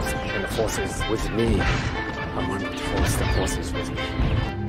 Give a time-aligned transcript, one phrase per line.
[0.00, 1.60] force, and the force is with me.
[1.60, 3.16] I'm one with the force.
[3.16, 4.63] The force is with me.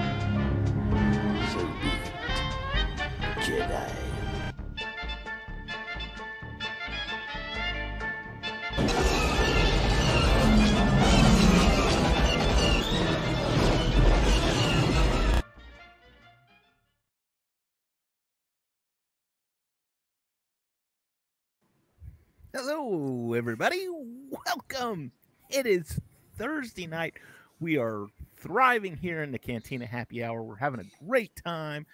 [22.58, 23.86] Hello, everybody.
[24.30, 25.12] Welcome.
[25.50, 26.00] It is
[26.38, 27.16] Thursday night.
[27.60, 30.42] We are thriving here in the Cantina Happy Hour.
[30.42, 31.86] We're having a great time.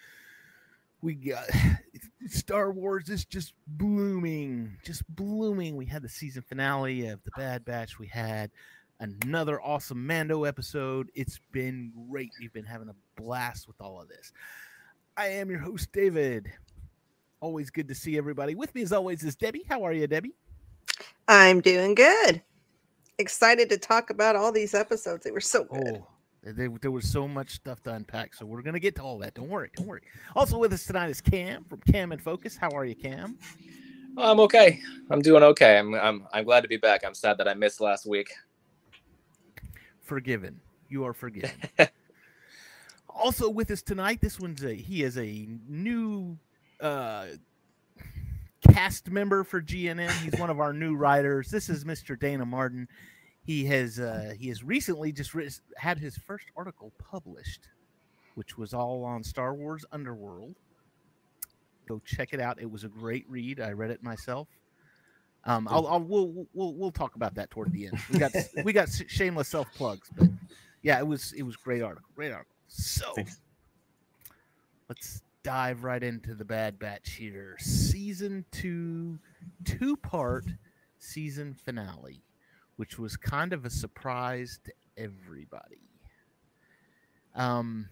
[1.01, 1.45] We got
[2.27, 5.77] Star Wars is just blooming, just blooming.
[5.77, 7.97] We had the season finale of The Bad Batch.
[7.97, 8.51] We had
[8.99, 11.09] another awesome Mando episode.
[11.15, 12.29] It's been great.
[12.39, 14.31] We've been having a blast with all of this.
[15.17, 16.51] I am your host, David.
[17.39, 18.53] Always good to see everybody.
[18.53, 19.65] With me, as always, is Debbie.
[19.67, 20.35] How are you, Debbie?
[21.31, 22.41] I'm doing good.
[23.17, 25.23] Excited to talk about all these episodes.
[25.23, 26.01] They were so good.
[26.01, 26.07] Oh,
[26.43, 29.33] there, there was so much stuff to unpack, so we're gonna get to all that.
[29.35, 30.01] Don't worry, don't worry.
[30.35, 32.57] Also with us tonight is Cam from Cam and Focus.
[32.57, 33.37] How are you, Cam?
[34.17, 34.81] I'm okay.
[35.09, 35.77] I'm doing okay.
[35.77, 37.05] I'm I'm I'm glad to be back.
[37.05, 38.29] I'm sad that I missed last week.
[40.01, 40.59] Forgiven.
[40.89, 41.51] You are forgiven.
[43.07, 46.37] also with us tonight, this one's a he is a new
[46.81, 47.27] uh
[48.61, 50.11] cast member for GNN.
[50.23, 51.49] He's one of our new writers.
[51.49, 52.19] This is Mr.
[52.19, 52.87] Dana Martin.
[53.43, 57.67] He has uh, he has recently just writ- had his first article published,
[58.35, 60.55] which was all on Star Wars Underworld.
[61.87, 62.61] Go check it out.
[62.61, 63.59] It was a great read.
[63.59, 64.47] I read it myself.
[65.45, 67.97] Um, I'll, I'll we'll we'll we'll talk about that toward the end.
[68.11, 68.31] We got
[68.63, 70.29] we got shameless self plugs, but
[70.83, 72.09] yeah, it was it was great article.
[72.15, 72.55] Great article.
[72.67, 73.39] So Thanks.
[74.87, 77.55] let's dive right into the Bad Batch here.
[77.59, 79.19] Season two,
[79.65, 80.45] two part
[80.99, 82.23] season finale,
[82.75, 85.89] which was kind of a surprise to everybody.
[87.35, 87.87] Um,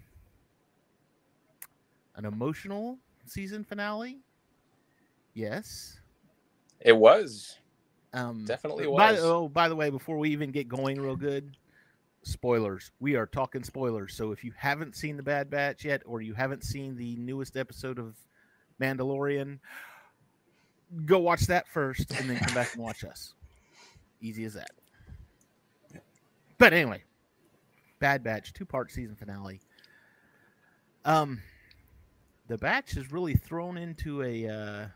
[2.16, 4.20] an emotional season finale,
[5.34, 6.00] yes.
[6.82, 7.58] It was.
[8.14, 9.20] Um, Definitely by, was.
[9.22, 11.56] Oh, by the way, before we even get going real good,
[12.24, 12.92] spoilers.
[13.00, 14.16] We are talking spoilers.
[14.16, 17.58] So if you haven't seen the Bad Batch yet, or you haven't seen the newest
[17.58, 18.16] episode of
[18.82, 19.60] Mandalorian,
[21.06, 23.34] go watch that first, and then come back and watch us.
[24.22, 24.72] Easy as that.
[26.58, 27.04] But anyway,
[28.00, 29.62] Bad Batch two part season finale.
[31.06, 31.42] Um,
[32.48, 34.48] the batch is really thrown into a.
[34.50, 34.88] Uh,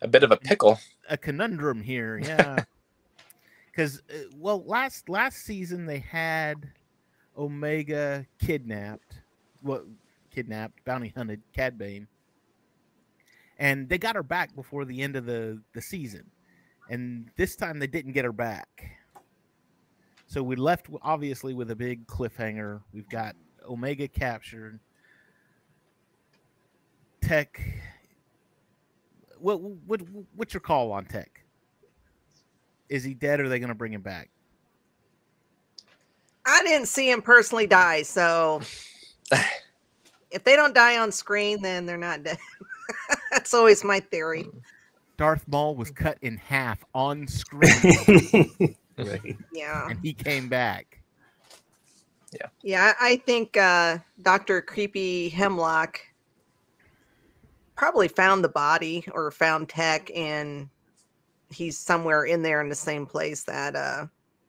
[0.00, 0.78] A bit of a pickle.
[1.10, 2.64] a conundrum here, yeah.
[3.76, 6.66] Because uh, well, last last season they had
[7.36, 9.20] Omega kidnapped,
[9.62, 9.84] well,
[10.34, 12.08] kidnapped, bounty hunted Cad Bane,
[13.58, 16.24] and they got her back before the end of the the season,
[16.88, 18.92] and this time they didn't get her back.
[20.26, 22.80] So we left obviously with a big cliffhanger.
[22.94, 23.36] We've got
[23.68, 24.80] Omega captured.
[27.20, 27.60] Tech.
[29.38, 30.00] What what
[30.34, 31.45] what's your call on Tech?
[32.88, 33.40] Is he dead?
[33.40, 34.30] or Are they going to bring him back?
[36.46, 38.60] I didn't see him personally die, so
[40.30, 42.38] if they don't die on screen, then they're not dead.
[43.32, 44.46] That's always my theory.
[45.16, 47.72] Darth Maul was cut in half on screen,
[48.98, 49.36] right.
[49.52, 49.88] Yeah.
[49.88, 51.00] and he came back.
[52.32, 54.60] Yeah, Yeah, I think uh, Dr.
[54.60, 56.00] Creepy Hemlock
[57.76, 60.68] probably found the body or found Tech, and
[61.50, 64.06] he's somewhere in there in the same place that uh,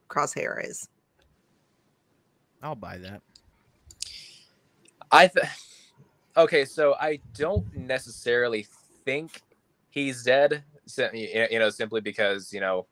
[0.10, 0.88] Crosshair is.
[2.62, 3.22] I'll buy that.
[5.12, 5.46] I th-
[6.36, 8.68] okay, so I don't necessarily
[9.06, 9.42] think
[9.90, 10.64] he's dead.
[11.14, 12.88] You know, simply because you know,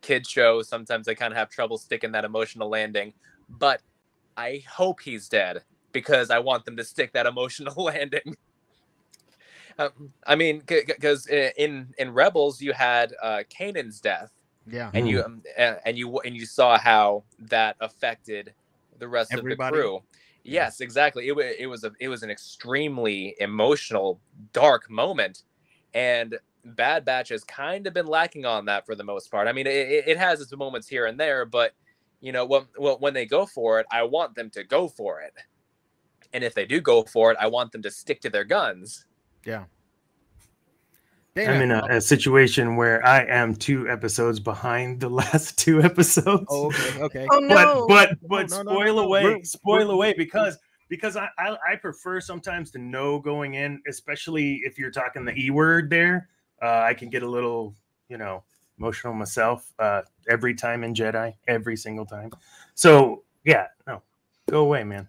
[0.00, 3.12] kid shows sometimes they kind of have trouble sticking that emotional landing.
[3.48, 3.80] But
[4.36, 8.36] I hope he's dead because I want them to stick that emotional landing.
[9.78, 14.32] Um, I mean, because in in Rebels you had uh, Kanan's death,
[14.66, 14.90] Yeah.
[14.94, 18.54] and you um, a- and you and you saw how that affected
[18.98, 19.76] the rest Everybody?
[19.76, 20.02] of the crew.
[20.44, 21.26] Yes, exactly.
[21.28, 24.20] It, wa- it was a it was an extremely emotional,
[24.52, 25.42] dark moment,
[25.92, 29.48] and Bad Batch has kind of been lacking on that for the most part.
[29.48, 31.74] I mean, it, it it has its moments here and there, but
[32.20, 35.20] you know, when when when they go for it, I want them to go for
[35.20, 35.34] it,
[36.32, 39.04] and if they do go for it, I want them to stick to their guns.
[39.46, 39.64] Yeah.
[41.36, 46.46] I'm in a, a situation where I am two episodes behind the last two episodes.
[46.48, 47.00] Oh, okay.
[47.02, 47.26] Okay.
[47.30, 47.86] Oh no!
[47.86, 49.06] But but but no, no, spoil no, no.
[49.08, 50.58] away, We're- spoil we're- away because
[50.88, 55.34] because I, I I prefer sometimes to know going in, especially if you're talking the
[55.34, 56.28] e word there.
[56.62, 57.74] Uh, I can get a little
[58.08, 58.42] you know
[58.78, 62.30] emotional myself uh, every time in Jedi, every single time.
[62.74, 64.00] So yeah, no,
[64.48, 65.06] go away, man.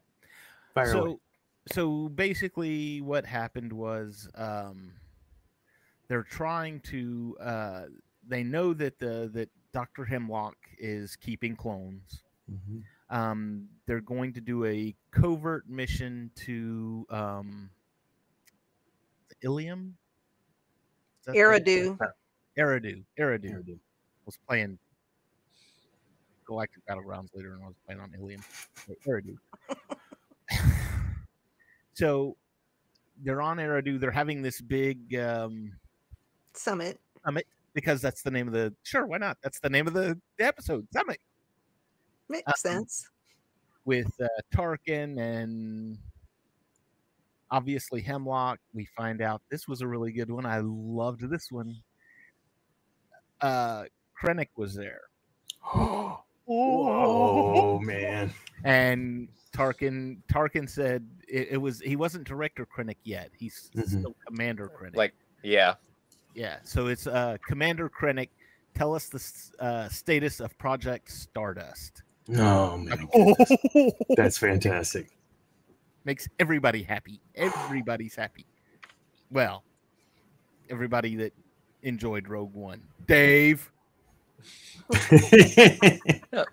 [0.74, 1.18] Fire so, away.
[1.72, 4.92] So basically, what happened was um,
[6.08, 7.38] they're trying to.
[7.40, 7.82] Uh,
[8.28, 12.24] they know that the that Doctor Hemlock is keeping clones.
[12.52, 12.84] Mhm.
[13.10, 17.70] Um, they're going to do a covert mission to um,
[19.42, 19.96] Ilium.
[21.22, 21.98] Is that the- Eridu.
[22.58, 23.04] Eridu.
[23.20, 23.54] Eridu.
[23.54, 23.80] Eridu.
[24.26, 24.78] was playing
[26.46, 28.42] Galactic Battlegrounds later, and I was playing on Ilium.
[28.88, 29.38] Wait, Eridu.
[31.98, 32.38] So
[33.24, 34.00] they're on Eridu.
[34.00, 35.72] They're having this big um,
[36.54, 37.00] Summit.
[37.74, 38.72] because that's the name of the.
[38.84, 39.38] Sure, why not?
[39.42, 40.88] That's the name of the, the episode.
[40.94, 41.20] Summit
[42.30, 43.10] Makes Um, sense.
[43.86, 45.98] with uh, Tarkin and
[47.50, 48.60] obviously Hemlock.
[48.76, 50.46] We find out this was a really good one.
[50.46, 51.76] I loved this one.
[53.42, 53.86] Uh,
[54.22, 55.02] Krennic was there.
[56.48, 58.34] oh man.
[58.64, 63.30] and Tarkin Tarkin said it, it was he wasn't director Krennic yet.
[63.38, 63.88] He's Mhm.
[63.88, 64.96] still Commander Krennic.
[64.96, 65.14] Like-
[65.44, 65.76] Yeah.
[66.36, 68.30] yeah, so it's uh Commander Krennic.
[68.76, 72.04] Tell us the uh, status of Project Stardust.
[72.38, 73.08] Oh man.
[74.16, 75.08] That's fantastic.
[76.06, 77.20] Makes everybody happy.
[77.36, 78.46] Everybody's happy.
[79.32, 79.64] Well,
[80.70, 81.34] everybody that
[81.82, 82.82] enjoyed Rogue One.
[83.08, 83.72] Dave.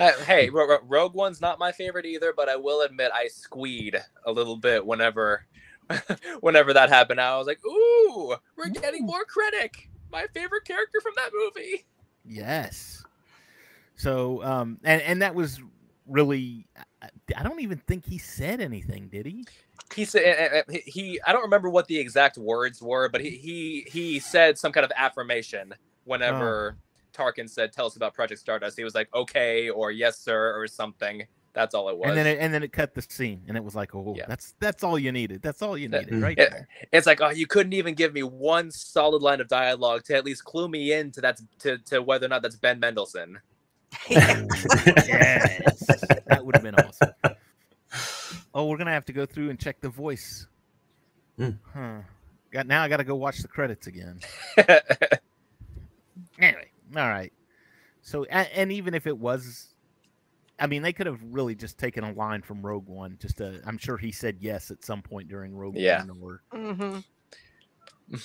[0.00, 3.28] Uh, hey, Ro- Ro- Rogue One's not my favorite either, but I will admit I
[3.28, 5.44] squeed a little bit whenever,
[6.40, 7.20] whenever that happened.
[7.20, 11.84] I was like, "Ooh, we're getting more Krennic, my favorite character from that movie."
[12.24, 13.04] Yes.
[13.96, 15.60] So um and and that was
[16.06, 16.66] really
[17.02, 19.44] I- don't even think he said anything, did he?
[19.94, 21.20] He said he, he.
[21.26, 24.84] I don't remember what the exact words were, but he he he said some kind
[24.84, 26.76] of affirmation whenever
[27.20, 30.66] Tarkin said, "Tell us about Project Stardust." He was like, "Okay," or "Yes, sir," or
[30.66, 31.26] something.
[31.52, 32.08] That's all it was.
[32.08, 34.26] And then it, and then it cut the scene, and it was like, oh, Yeah.
[34.28, 35.42] that's that's all you needed.
[35.42, 36.68] That's all you That- needed, right it- there.
[36.92, 40.24] it's like, oh, you couldn't even give me one solid line of dialogue to at
[40.24, 43.40] least clue me in to that's to, to whether or not that's Ben Mendelsohn.
[44.08, 45.82] yes,
[46.28, 47.10] that would have been awesome.
[48.54, 50.46] Oh, we're gonna have to go through and check the voice.
[51.36, 51.50] Hmm.
[51.74, 51.98] Huh.
[52.52, 52.82] Got now.
[52.84, 54.20] I got to go watch the credits again.
[56.38, 57.32] Anyway, all right.
[58.02, 59.74] So, and, and even if it was,
[60.58, 63.16] I mean, they could have really just taken a line from Rogue One.
[63.20, 66.04] Just to, I'm sure he said yes at some point during Rogue Yeah.
[66.04, 66.98] One, or hmm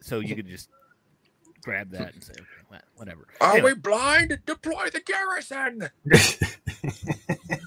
[0.00, 0.68] so you could just
[1.62, 3.26] grab that and say, okay, whatever.
[3.40, 3.72] Are Anyway.
[3.72, 4.38] we blind?
[4.46, 5.88] Deploy the garrison.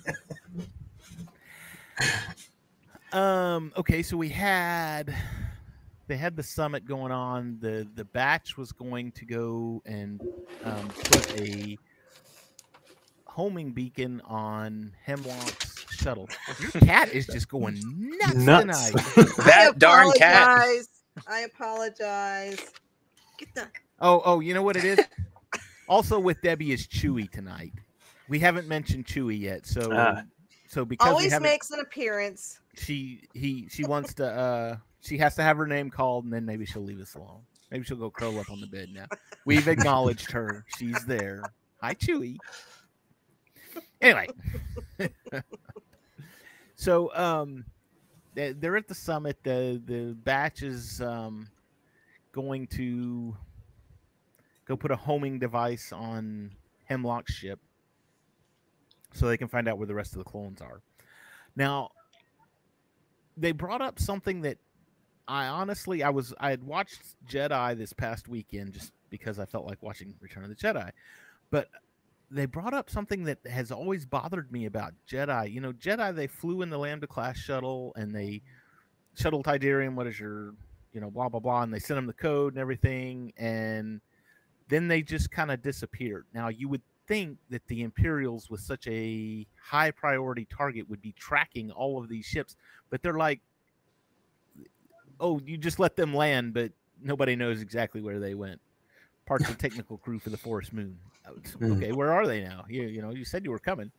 [3.14, 3.72] Um.
[3.78, 4.04] Okay.
[4.04, 5.16] So we had
[6.08, 7.58] they had the summit going on.
[7.60, 10.22] The the batch was going to go and
[10.64, 11.78] um, put a
[13.26, 16.28] homing beacon on Hemlock's shuttle.
[16.60, 18.92] Your cat is just going nuts, Nuts.
[18.92, 19.28] tonight.
[19.46, 20.68] That darn cat.
[21.28, 22.60] I apologize.
[23.38, 23.68] Get the
[24.00, 25.00] Oh, oh, you know what it is?
[25.90, 27.74] also with Debbie is Chewy tonight.
[28.30, 30.22] We haven't mentioned Chewy yet, so Ah.
[30.68, 32.60] so because we always haven't, makes an appearance.
[32.76, 36.46] she he she wants to uh she has to have her name called and then
[36.46, 37.42] maybe she'll leave us alone.
[37.72, 39.06] Maybe she'll go curl up on the bed now.
[39.46, 40.66] We've acknowledged her.
[40.78, 41.44] She's there.
[41.82, 42.38] Hi Chewy.
[44.02, 44.28] Anyway.
[46.76, 47.66] so um
[48.34, 49.38] they- they're at the summit.
[49.44, 51.48] The the batch is um
[52.32, 53.36] going to
[54.66, 56.52] go put a homing device on
[56.86, 57.60] Hemlock's ship
[59.14, 60.82] so they can find out where the rest of the clones are.
[61.56, 61.90] Now,
[63.36, 64.58] they brought up something that
[65.28, 69.66] I honestly I was I had watched Jedi this past weekend just because I felt
[69.66, 70.92] like watching Return of the Jedi.
[71.50, 71.70] But
[72.30, 75.52] they brought up something that has always bothered me about Jedi.
[75.52, 78.42] You know, Jedi they flew in the Lambda class shuttle and they
[79.16, 80.54] shuttle Tydirium, what is your,
[80.94, 84.02] you know, blah blah blah, and they sent them the code and everything, and
[84.70, 86.26] then they just kind of disappeared.
[86.34, 91.14] Now you would think that the Imperials, with such a high priority target, would be
[91.14, 92.56] tracking all of these ships,
[92.90, 93.40] but they're like,
[95.20, 96.72] oh, you just let them land, but
[97.02, 98.60] nobody knows exactly where they went.
[99.26, 100.98] Parts of technical crew for the Forest Moon.
[101.28, 101.78] Was, Mm.
[101.78, 102.66] Okay, where are they now?
[102.70, 103.92] You, you know, you said you were coming,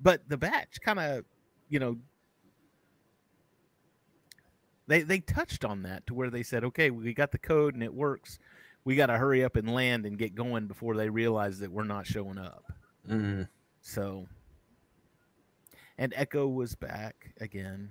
[0.00, 1.24] but the batch kind of,
[1.70, 1.96] you know,
[4.86, 7.82] they they touched on that to where they said, okay, we got the code and
[7.82, 8.38] it works.
[8.84, 11.84] We got to hurry up and land and get going before they realize that we're
[11.84, 12.70] not showing up.
[13.08, 13.48] Mm.
[13.80, 14.26] So,
[15.96, 17.88] and Echo was back again.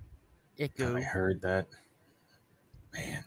[0.58, 0.96] Echo.
[0.96, 1.66] I heard that.
[2.94, 3.24] Man.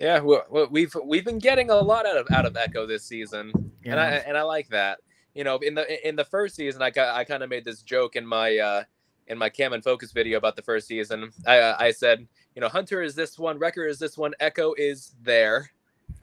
[0.00, 3.04] Yeah, we- we- we've we've been getting a lot out of out of Echo this
[3.04, 3.52] season,
[3.84, 4.98] and I and I like that.
[5.34, 7.80] You know, in the in the first season, I got, I kind of made this
[7.82, 8.84] joke in my uh
[9.28, 11.32] in my Cam and Focus video about the first season.
[11.46, 14.74] I uh, I said, you know, Hunter is this one, Wrecker is this one, Echo
[14.76, 15.70] is there,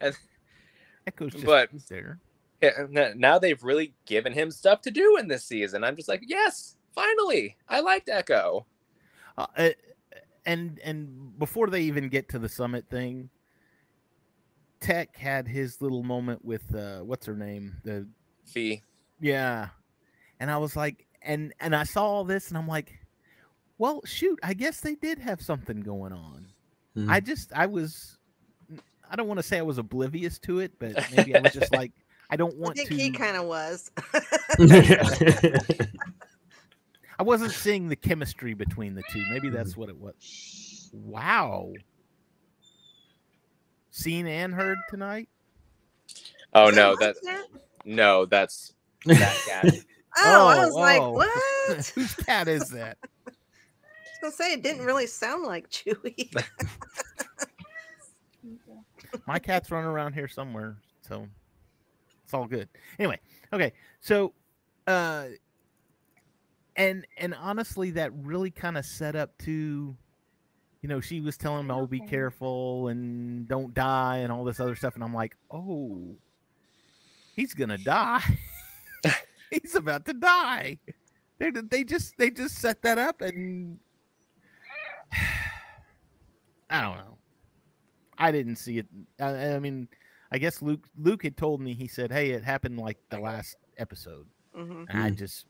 [1.06, 2.20] Echo's just but there.
[2.62, 2.86] yeah,
[3.16, 5.82] now they've really given him stuff to do in this season.
[5.82, 8.66] I'm just like, yes, finally, I liked Echo.
[9.36, 9.70] Uh,
[10.46, 13.30] and and before they even get to the summit thing,
[14.80, 17.76] Tech had his little moment with uh, what's her name?
[17.84, 18.06] The
[18.46, 18.82] Phee.
[19.20, 19.68] yeah,
[20.40, 22.92] and I was like, and and I saw all this, and I'm like,
[23.78, 26.46] well, shoot, I guess they did have something going on.
[26.96, 27.08] Mhm.
[27.08, 28.18] I just I was,
[29.10, 31.72] I don't want to say I was oblivious to it, but maybe I was just
[31.76, 31.92] like,
[32.28, 32.94] I don't I want think to.
[32.96, 33.90] he kind of was.
[37.22, 39.24] I wasn't seeing the chemistry between the two.
[39.30, 40.90] Maybe that's what it was.
[40.92, 41.72] Wow.
[43.92, 45.28] Seen and heard tonight?
[46.52, 47.46] Oh Is no, that's that
[47.84, 48.74] no, that's
[49.06, 49.72] that cat.
[50.16, 51.12] Oh, I Oh, was like, oh.
[51.12, 51.86] what?
[51.94, 52.98] Whose cat is that?
[53.04, 53.36] I was
[54.20, 56.28] gonna say it didn't really sound like Chewy.
[59.28, 61.28] My cat's running around here somewhere, so
[62.24, 62.68] it's all good.
[62.98, 63.20] Anyway,
[63.52, 64.32] okay, so
[64.88, 65.26] uh
[66.76, 69.96] and and honestly that really kind of set up to
[70.80, 74.58] you know, she was telling him, "Oh, be careful and don't die," and all this
[74.58, 76.16] other stuff, and I'm like, "Oh,
[77.36, 78.20] he's gonna die.
[79.52, 80.78] he's about to die."
[81.38, 83.78] They they just they just set that up, and
[86.70, 87.18] I don't know.
[88.18, 88.86] I didn't see it.
[89.20, 89.86] I, I mean,
[90.32, 91.74] I guess Luke Luke had told me.
[91.74, 94.26] He said, "Hey, it happened like the last episode,"
[94.56, 94.86] Mhm.
[94.88, 95.16] and I Mm.
[95.16, 95.46] just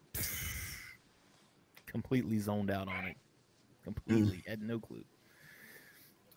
[1.92, 3.16] completely zoned out on it.
[3.84, 5.04] Completely had no clue.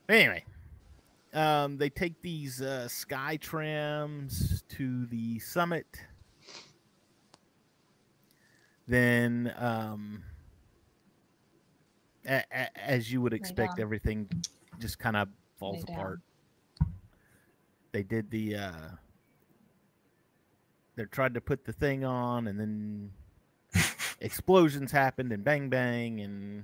[0.08, 0.44] Anyway,
[1.34, 5.88] um, they take these uh, sky trams to the summit.
[8.88, 10.24] Then, um,
[12.28, 14.30] a- a- as you would expect, everything
[14.80, 15.96] just kind of falls Lay down.
[15.96, 16.20] apart.
[17.92, 18.56] They did the.
[18.58, 18.90] Uh,
[20.96, 23.12] they tried to put the thing on, and then
[24.22, 26.64] explosions happened, and bang bang, and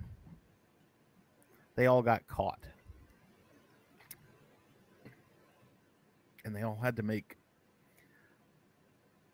[1.76, 2.60] they all got caught.
[6.44, 7.38] And they all had to make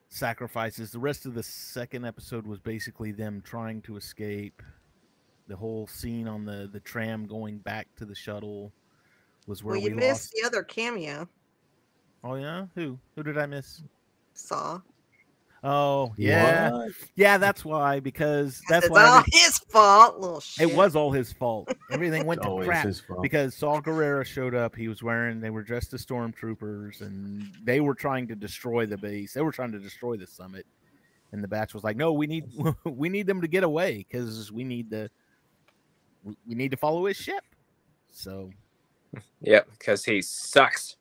[0.10, 0.92] sacrifices.
[0.92, 4.62] The rest of the second episode was basically them trying to escape.
[5.48, 8.74] The whole scene on the the tram going back to the shuttle
[9.46, 10.34] was where Well, we you missed lost.
[10.36, 11.30] the other cameo.
[12.24, 13.82] Oh yeah, who who did I miss?
[14.34, 14.82] Saw.
[15.70, 16.92] Oh yeah, What?
[17.16, 17.38] yeah.
[17.38, 20.18] That's why because that's it's why all every- his fault.
[20.20, 20.70] Little shit.
[20.70, 21.74] it was all his fault.
[21.92, 23.22] Everything went to crap his fault.
[23.22, 24.76] because Saw Gerrera showed up.
[24.76, 28.98] He was wearing they were dressed as stormtroopers and they were trying to destroy the
[28.98, 29.34] base.
[29.34, 30.66] They were trying to destroy the summit.
[31.34, 32.46] And the batch was like, "No, we need
[32.86, 35.10] we need them to get away because we need the
[36.24, 37.44] we, we need to follow his ship."
[38.12, 38.52] So
[39.42, 40.96] Yep, because he sucks.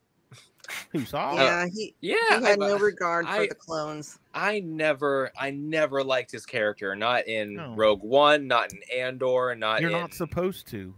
[0.90, 1.34] who saw?
[1.34, 4.18] Yeah, he, Yeah, he had I- no regard for I- the clones.
[4.34, 6.94] I never, I never liked his character.
[6.94, 7.74] Not in No.
[7.74, 9.96] Rogue One, not in Andor, not You're in.
[9.98, 10.94] not supposed to.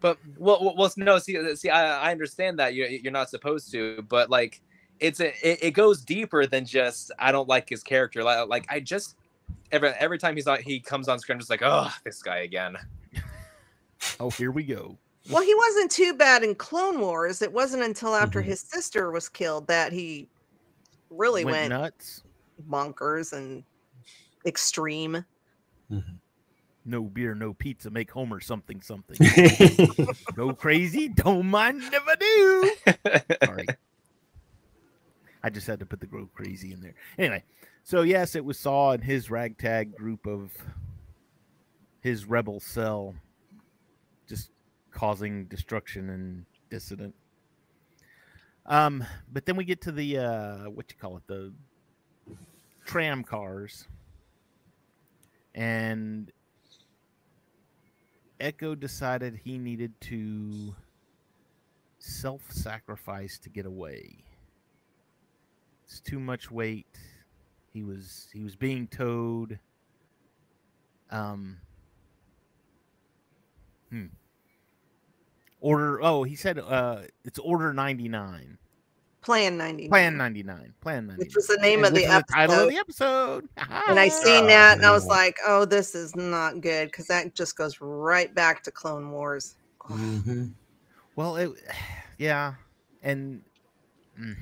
[0.00, 1.18] But well, well, well no.
[1.18, 4.62] See, uh, see, I, I understand that you you're not supposed to, but like,
[4.98, 8.24] it's a, it, it goes deeper than just I don't like his character.
[8.24, 9.16] Like, like I just
[9.72, 12.38] every every time he's on, he comes on screen, I'm just like, oh, this guy
[12.38, 12.76] again.
[14.18, 14.96] Oh, here we go.
[15.30, 17.42] Well, he wasn't too bad in Clone Wars.
[17.42, 18.46] It wasn't until after Mhm.
[18.46, 20.28] his sister was killed that he
[21.10, 22.22] really Went went, nuts.
[22.68, 23.64] bonkers and
[24.46, 25.24] extreme.
[26.86, 27.90] No beer, no pizza.
[27.90, 29.16] Make Homer something something.
[30.34, 31.08] Go crazy.
[31.08, 33.46] Don't mind if I do.
[33.46, 33.66] Sorry.
[35.42, 36.94] I just had to put the grow crazy in there.
[37.18, 37.44] Anyway,
[37.84, 40.50] so yes, it was Saw and his ragtag group of
[42.00, 43.14] his rebel cell
[44.28, 44.50] just
[44.92, 47.14] causing destruction and dissident.
[48.66, 51.52] Um, but then we get to the uh what you call it, the
[52.84, 53.86] tram cars.
[55.54, 56.30] And
[58.38, 60.74] Echo decided he needed to
[61.98, 64.24] self-sacrifice to get away.
[65.84, 66.98] It's too much weight.
[67.72, 69.58] He was he was being towed.
[71.10, 71.58] Um.
[73.90, 74.06] Hmm.
[75.60, 76.00] Order.
[76.02, 76.58] Oh, he said.
[76.58, 78.56] Uh, it's order ninety nine.
[79.22, 79.88] Plan 90.
[79.88, 80.72] Plan ninety nine.
[80.80, 81.26] Plan ninety nine.
[81.26, 83.46] Which was the name of the title of the episode.
[83.88, 87.06] And I seen Oh, that and I was like, oh, this is not good because
[87.08, 89.56] that just goes right back to Clone Wars.
[89.82, 90.52] Mhm.
[91.16, 91.50] Well, it,
[92.18, 92.54] yeah,
[93.02, 93.42] and
[94.18, 94.34] mm.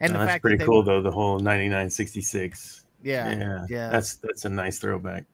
[0.00, 1.02] and No, the that's fact pretty that cool were- though.
[1.02, 2.84] The whole 9966.
[3.04, 3.90] Yeah, yeah, yeah.
[3.90, 5.24] That's that's a nice throwback.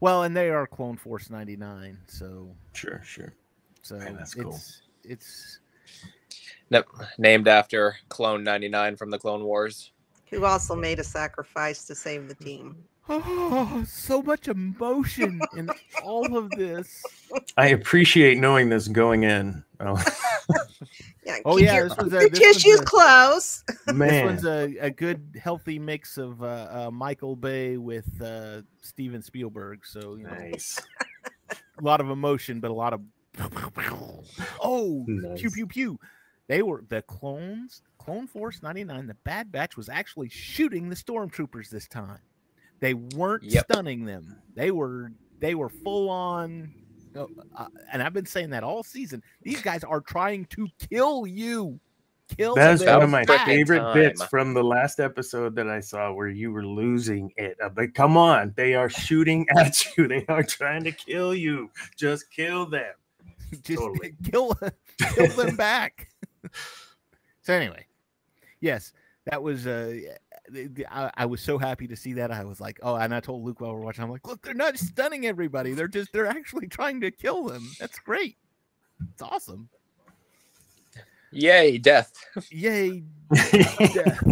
[0.00, 3.34] well, and they are Clone Force ninety nine, so Sure, sure.
[3.86, 4.52] So Man, that's cool.
[4.54, 5.58] it's it's
[6.70, 6.86] Nope.
[7.18, 9.92] Named after Clone 99 from the Clone Wars.
[10.30, 12.76] Who also made a sacrifice to save the team.
[13.08, 15.70] oh, so much emotion in
[16.02, 17.00] all of this.
[17.56, 19.62] I appreciate knowing this going in.
[19.78, 19.94] Oh
[21.24, 23.64] Yeah, Oh, yeah, your, this was a- your this was tissues a- close.
[23.86, 29.22] This one's a, a good healthy mix of uh, uh, Michael Bay with uh, Steven
[29.22, 29.86] Spielberg.
[29.86, 30.80] So you know, nice.
[31.50, 33.00] a lot of emotion, but a lot of
[34.62, 35.40] oh, pew Nice.
[35.54, 36.00] pew pew.
[36.48, 37.82] They were the clones.
[37.98, 39.06] Clone Force ninety nine.
[39.06, 42.18] The Bad Batch was actually shooting the stormtroopers this time.
[42.80, 43.64] They weren't Yep.
[43.70, 44.36] stunning them.
[44.54, 46.72] They were they were full on.
[47.16, 47.26] uh,
[47.56, 49.22] uh, and I've been saying that all season.
[49.42, 51.80] These guys are trying to kill you.
[52.36, 52.54] Kill.
[52.56, 53.46] That's them one of my back.
[53.46, 53.94] favorite time.
[53.94, 57.56] bits from the last episode that I saw where you were losing it.
[57.64, 60.08] I'm like, come on, they are shooting at you.
[60.08, 61.70] They are trying to kill you.
[61.96, 62.92] Just kill them.
[63.62, 64.14] just Totally.
[64.30, 64.56] kill
[65.14, 66.08] kill them back.
[67.42, 67.86] so anyway,
[68.60, 68.92] yes,
[69.26, 69.66] that was.
[69.66, 70.00] Uh,
[70.48, 72.30] the- the- I, I was so happy to see that.
[72.30, 74.42] I was like, oh, and I told Luke while we we're watching, I'm like, look,
[74.42, 75.72] they're not stunning everybody.
[75.74, 77.68] They're just they're actually trying to kill them.
[77.80, 78.36] That's great.
[79.12, 79.68] It's awesome.
[81.32, 82.12] Yay, death.
[82.50, 83.02] Yay,
[83.34, 84.22] death.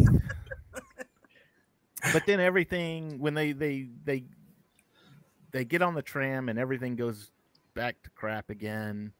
[2.12, 4.24] but then everything when they they they
[5.50, 7.30] they get on the tram and everything goes
[7.74, 9.12] back to crap again.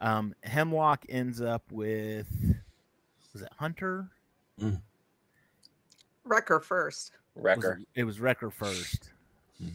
[0.00, 2.28] Um, Hemlock ends up with
[3.32, 4.08] was it Hunter?
[6.24, 7.12] Wrecker first.
[7.34, 7.80] Wrecker.
[7.94, 9.10] it, it was Wrecker first.
[9.60, 9.68] Hmm.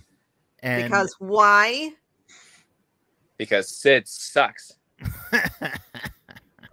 [0.61, 1.91] And Because why?
[3.37, 4.73] Because Sid sucks.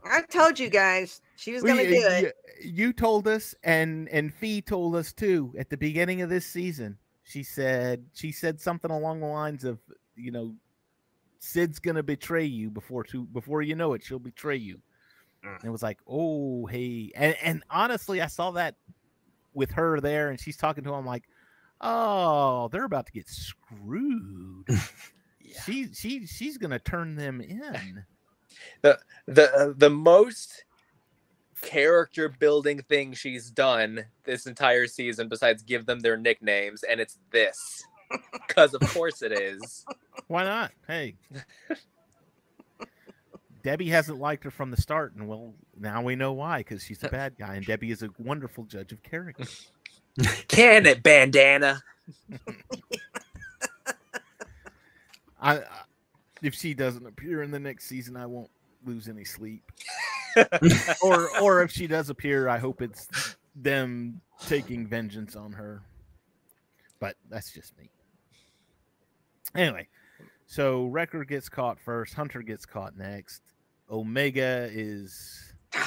[0.05, 2.23] I told you guys she was Well, gonna you- do it.
[2.25, 6.45] you- You told us, and and Phee told us too at the beginning of this
[6.45, 6.99] season.
[7.23, 9.79] She said she said something along the lines of,
[10.15, 10.55] you know,
[11.41, 14.81] Sid's gonna betray you before to before you know it, she'll betray you.
[15.45, 15.57] Mm.
[15.57, 18.77] And it was like, oh hey, and and honestly, I saw that
[19.55, 21.25] with her there, and she's talking to him like,
[21.81, 24.69] oh, they're about to get screwed.
[25.65, 28.05] She she she's gonna turn them in.
[28.83, 28.99] the
[29.53, 30.65] uh, the most
[31.61, 37.19] character building thing she's done this entire season besides give them their nicknames and it's
[37.31, 37.83] this
[38.33, 39.85] because of course it is
[40.31, 40.71] Why not?
[40.87, 41.17] Hey.
[43.65, 47.03] Debbie hasn't liked her from the start, and well, now we know why, because she's
[47.03, 49.43] a bad guy, and Debbie is a wonderful judge of character.
[50.47, 51.83] can it bandana
[55.41, 55.63] I, I
[56.43, 58.51] if she doesn't appear in the next season, I won't
[58.87, 59.65] lose any sleep.
[61.03, 65.83] or or if she does appear, I hope it's them taking vengeance on her.
[67.01, 67.91] But that's just me.
[69.57, 69.89] Anyway,
[70.51, 73.41] so Wrecker gets caught first, Hunter gets caught next.
[73.89, 75.55] Omega is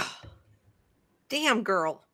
[1.29, 2.05] Damn girl.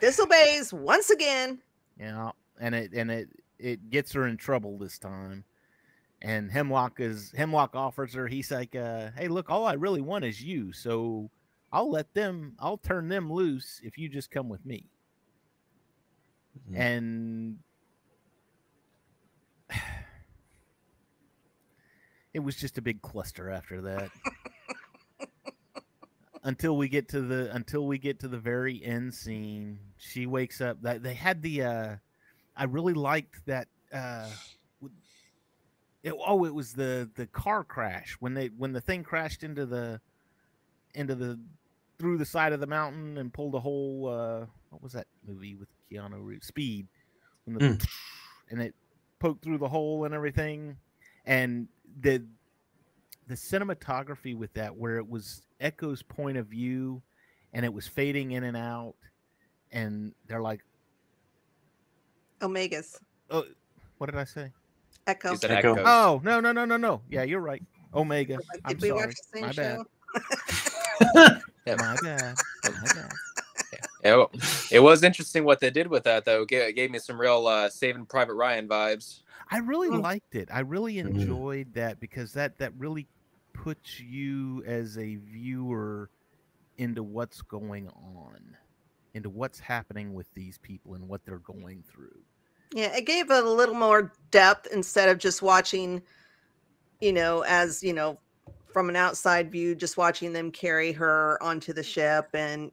[0.00, 1.58] Disobeys once again.
[1.98, 5.42] Yeah, and it and it it gets her in trouble this time.
[6.22, 8.28] And Hemlock is Hemlock offers her.
[8.28, 10.72] He's like, uh, "Hey, look, all I really want is you.
[10.72, 11.28] So
[11.72, 12.54] I'll let them.
[12.60, 14.88] I'll turn them loose if you just come with me."
[16.70, 16.76] Mhm.
[16.78, 17.58] And
[22.36, 24.10] it was just a big cluster after that.
[26.42, 30.60] until we get to the until we get to the very end scene, she wakes
[30.60, 30.82] up.
[30.82, 31.62] That they had the.
[31.62, 31.96] uh
[32.54, 33.68] I really liked that.
[33.92, 34.28] uh
[36.02, 39.64] it, Oh, it was the the car crash when they when the thing crashed into
[39.66, 40.00] the
[40.94, 41.40] into the
[41.98, 44.08] through the side of the mountain and pulled a whole.
[44.08, 46.46] uh What was that movie with Keanu Reeves?
[46.46, 46.86] Speed.
[47.44, 47.86] When the, Mm.
[48.50, 48.74] and it
[49.18, 50.76] poked through the hole and everything,
[51.24, 51.68] and
[52.00, 52.22] the
[53.28, 57.02] the cinematography with that where it was echo's point of view
[57.52, 58.94] and it was fading in and out
[59.72, 60.60] and they're like
[62.40, 62.96] Omegas.
[63.30, 63.44] oh
[63.98, 64.52] what did i say
[65.06, 65.30] Echo.
[65.30, 65.72] He said Echo.
[65.72, 65.84] echoes.
[65.86, 67.62] oh no no no no no yeah you're right
[67.94, 69.84] omega Like, i'm Did we sorry watch the same my bad show?
[71.66, 71.74] Yeah.
[71.78, 73.10] my bad my bad
[74.06, 74.30] Yeah, well,
[74.70, 77.68] it was interesting what they did with that though it gave, me some real uh
[77.68, 80.06] saving private ryan vibes i really Mm.
[80.08, 81.38] liked it i really Mhm.
[81.38, 83.08] enjoyed that because that that really
[83.52, 86.10] puts you as a viewer
[86.78, 88.56] into what's going on
[89.14, 92.24] into what's happening with these people and what they're going through
[92.72, 96.02] Yeah, it gave it a little more depth instead of just watching,
[97.00, 98.20] you know, as you know,
[98.72, 102.72] from an outside view, just watching them carry her onto the ship and,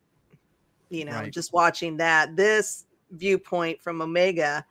[0.89, 1.33] you know, Right.
[1.33, 2.35] just watching that.
[2.35, 4.65] This viewpoint from Omega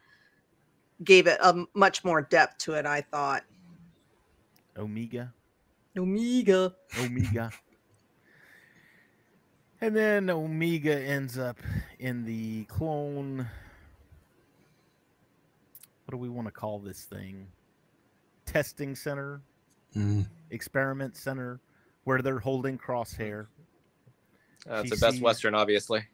[1.04, 3.44] gave it a much more depth to it, I thought.
[4.76, 5.32] Omega.
[5.96, 6.74] Omega.
[7.00, 7.50] Omega.
[9.80, 11.58] and then Omega ends up
[11.98, 13.38] in the clone.
[16.04, 17.46] What do we want to call this thing?
[18.46, 19.40] Testing center,
[19.96, 20.26] Mm.
[20.50, 21.60] experiment center,
[22.04, 23.46] where they're holding Crosshair.
[24.70, 26.04] Uh, it's She the best sees- Western, obviously.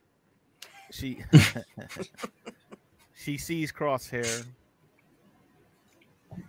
[0.90, 1.22] She
[3.14, 4.44] she sees Crosshair.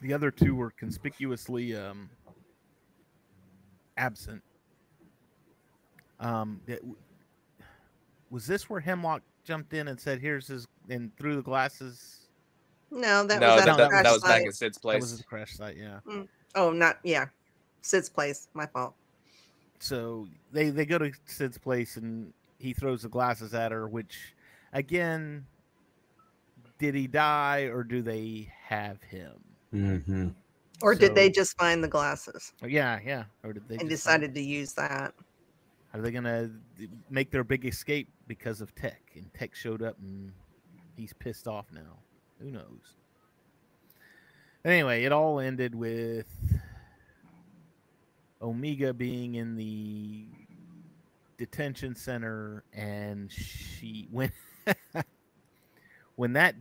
[0.01, 2.09] The other two were conspicuously um,
[3.97, 4.41] absent.
[6.19, 6.79] Um, that-
[8.29, 12.27] was this where Hemlock jumped in and said, "Here's his," and through the glasses?
[12.91, 14.47] No, that no, was that, at no, the that, that was back site.
[14.47, 15.01] at Sid's That place.
[15.01, 15.99] was the crash site, yeah.
[16.55, 17.25] Oh, not yeah.
[17.81, 18.47] Sid's place.
[18.53, 18.93] My fault.
[19.79, 24.35] So they they go to Sid's place and he throws the glasses at her, which
[24.73, 25.45] again,
[26.77, 29.33] did he die or do they have him?
[29.71, 30.29] hmm
[30.81, 33.25] Or did they just find the glasses Yeah, yeah.
[33.43, 35.13] Or did they and decided to use that?
[35.93, 36.51] Are they gonna
[37.09, 39.01] make their big escape because of Tech?
[39.15, 40.31] And Tech showed up and
[40.95, 41.99] he's pissed off now.
[42.39, 42.95] Who knows?
[44.65, 46.27] Anyway, it all ended with
[48.41, 50.25] Omega being in the
[51.37, 54.31] detention center, and she when
[56.15, 56.55] when that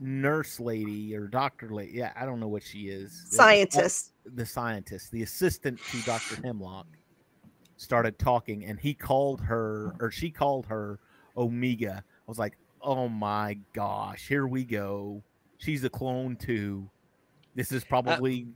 [0.00, 4.12] nurse lady or doctor lady, yeah, I don't know what she is, the- Scientists.
[4.34, 6.36] the scientist, the assistant to Dr.
[6.42, 6.86] Hemlock,
[7.76, 10.98] started talking and he called her or she called her
[11.36, 12.02] Omega.
[12.06, 15.22] I was like, oh my gosh, here we go.
[15.58, 16.88] She's a clone too.
[17.54, 18.46] This is uh, probably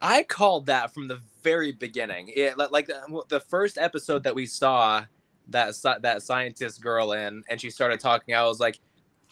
[0.00, 2.30] I called that from the very beginning.
[2.34, 5.04] It like the, the first episode that we saw
[5.48, 8.34] that that scientist girl in, and she started talking.
[8.34, 8.78] I was like,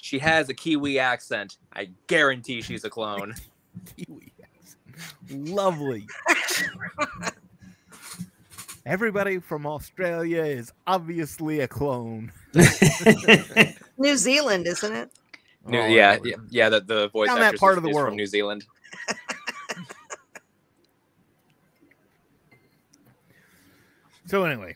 [0.01, 1.59] she has a Kiwi accent.
[1.75, 3.35] I guarantee she's a clone.
[3.97, 4.33] Kiwi.
[5.31, 6.07] Lovely.
[8.87, 12.33] Everybody from Australia is obviously a clone.
[13.99, 15.11] New Zealand, isn't it?
[15.67, 16.69] New- Oh, yeah, yeah, yeah.
[16.69, 18.09] The, the voice Down that actress part is, of the is world.
[18.09, 18.65] from New Zealand.
[24.27, 24.75] So anyway,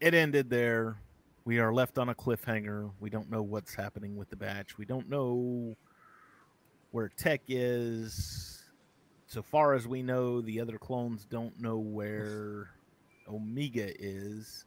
[0.00, 0.98] it ended there.
[1.44, 2.90] We are left on a cliffhanger.
[3.00, 4.76] We don't know what's happening with the batch.
[4.76, 5.74] We don't know
[6.90, 8.62] where Tech is.
[9.26, 12.68] So far as we know, the other clones don't know where
[13.26, 14.66] Omega is.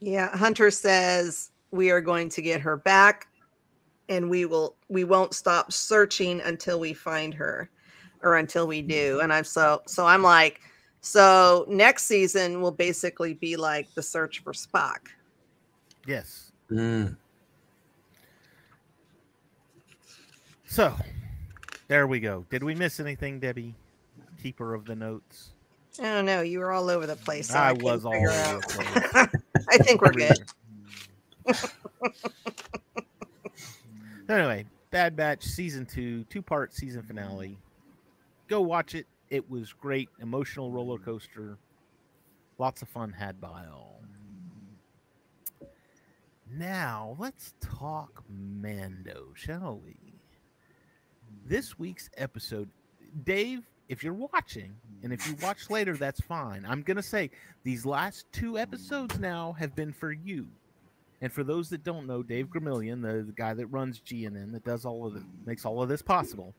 [0.00, 0.34] Yeah.
[0.34, 3.28] Hunter says we are going to get her back
[4.08, 7.68] and we will we won't stop searching until we find her
[8.22, 9.16] or until we do.
[9.16, 9.24] Mm-hmm.
[9.24, 10.62] And I'm so so I'm like,
[11.00, 15.08] so next season will basically be like the search for Spock.
[16.06, 16.52] Yes.
[16.70, 17.16] Mm.
[20.66, 20.94] So
[21.88, 22.44] there we go.
[22.50, 23.74] Did we miss anything, Debbie?
[24.42, 25.50] Keeper of the notes.
[25.98, 26.42] I don't know.
[26.42, 27.48] You were all over the place.
[27.48, 28.62] So I I, was all over out.
[28.62, 29.42] the place.
[29.70, 30.38] I think we're good.
[34.28, 37.58] anyway, Bad Batch season two, two part season finale.
[38.46, 39.06] Go watch it.
[39.30, 41.04] It was great, emotional roller mm-hmm.
[41.04, 41.58] coaster.
[42.58, 44.00] Lots of fun had by all.
[46.50, 49.96] Now let's talk Mando, shall we?
[51.44, 52.70] This week's episode,
[53.24, 53.62] Dave.
[53.88, 56.66] If you're watching, and if you watch later, that's fine.
[56.68, 57.30] I'm gonna say
[57.64, 60.46] these last two episodes now have been for you.
[61.20, 64.64] And for those that don't know, Dave Gramillion, the, the guy that runs GNN, that
[64.64, 66.54] does all of it, makes all of this possible,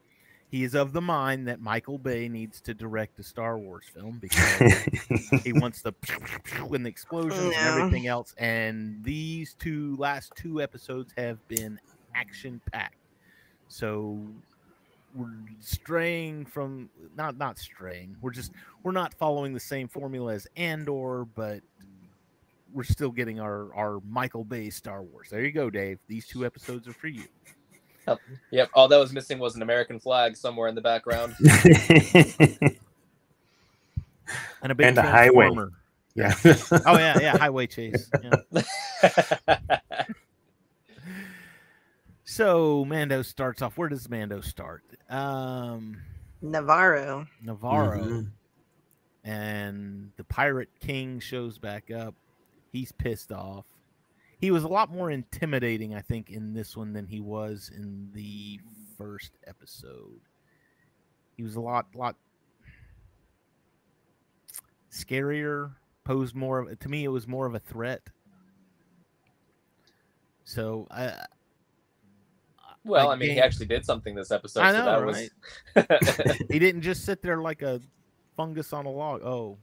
[0.50, 4.18] he is of the mind that Michael Bay needs to direct a Star Wars film
[4.22, 4.74] because
[5.44, 5.94] he wants the
[6.74, 8.34] and the explosions and everything else.
[8.38, 11.80] And these two last two episodes have been
[12.16, 12.96] action packed.
[13.68, 14.20] So
[15.14, 15.28] we're
[15.60, 18.16] straying from not not straying.
[18.20, 18.52] We're just
[18.84, 21.62] we're not following the same formula as Andor, but
[22.74, 25.30] we're still getting our our Michael Bay Star Wars.
[25.30, 26.00] There you go, Dave.
[26.08, 27.26] These two episodes are for you.
[28.52, 28.69] Yep.
[28.74, 31.36] All that was missing was an American flag somewhere in the background.
[34.62, 35.50] And a big And a highway.
[36.15, 36.36] yeah.
[36.86, 38.10] Oh yeah, yeah, highway chase.
[38.22, 39.76] Yeah.
[42.26, 43.78] So Mando starts off.
[43.78, 44.84] Where does Mando start?
[45.10, 45.98] Um,
[46.41, 47.26] Navarro.
[47.41, 48.28] Navarro, Mhm.
[49.24, 52.13] and the Pirate King shows back up.
[52.72, 53.65] He's pissed off.
[54.39, 58.10] He was a lot more intimidating, I think, in this one than he was in
[58.13, 58.60] the
[58.97, 60.21] first episode.
[61.36, 62.15] He was a lot, lot.
[64.91, 65.71] scarier,
[66.04, 67.04] posed more of to me.
[67.04, 68.02] It was more of a threat.
[70.45, 71.13] So I,
[72.84, 74.62] Well, like I mean, he actually did something this episode.
[74.62, 76.39] I so know, that was.
[76.49, 77.82] he didn't just sit there like a
[78.36, 79.21] fungus on a log.
[79.21, 79.58] Oh,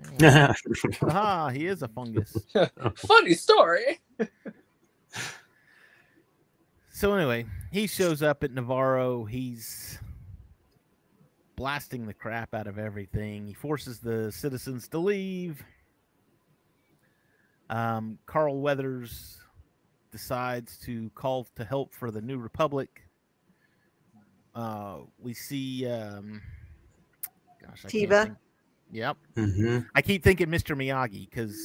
[0.22, 2.36] ah, he is a fungus.
[2.96, 4.00] Funny story.
[6.90, 9.24] So anyway, he shows up at Navarro.
[9.24, 9.98] He's
[11.56, 13.46] blasting the crap out of everything.
[13.46, 15.64] He forces the citizens to leave.
[17.70, 19.38] Um, Carl Weathers
[20.12, 23.02] decides to call to help for the New Republic.
[24.54, 26.42] Uh, we see, um,
[27.60, 28.36] gosh, I can't Teva?
[28.92, 30.76] Yep, hmm I keep thinking Mr.
[30.76, 31.56] Miyagi because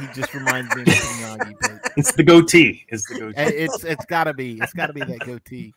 [0.00, 1.38] he just reminds me of Mr.
[1.38, 1.54] Miyagi.
[1.62, 2.84] But It's the goatee.
[2.90, 3.40] It's the goatee.
[3.40, 5.72] it's it's got to be it's got to be that goatee.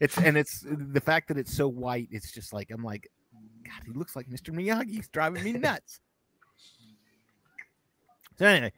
[0.00, 2.08] It's and it's the fact that it's so white.
[2.10, 3.06] It's just like I'm like,
[3.64, 4.48] God, he looks like Mr.
[4.48, 4.88] Miyagi.
[4.90, 6.00] He's driving me nuts.
[8.38, 8.72] So anyway,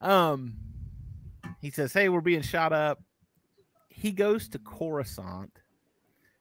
[0.00, 0.54] um,
[1.60, 3.00] he says, "Hey, we're being shot up."
[3.88, 5.52] He goes to Coruscant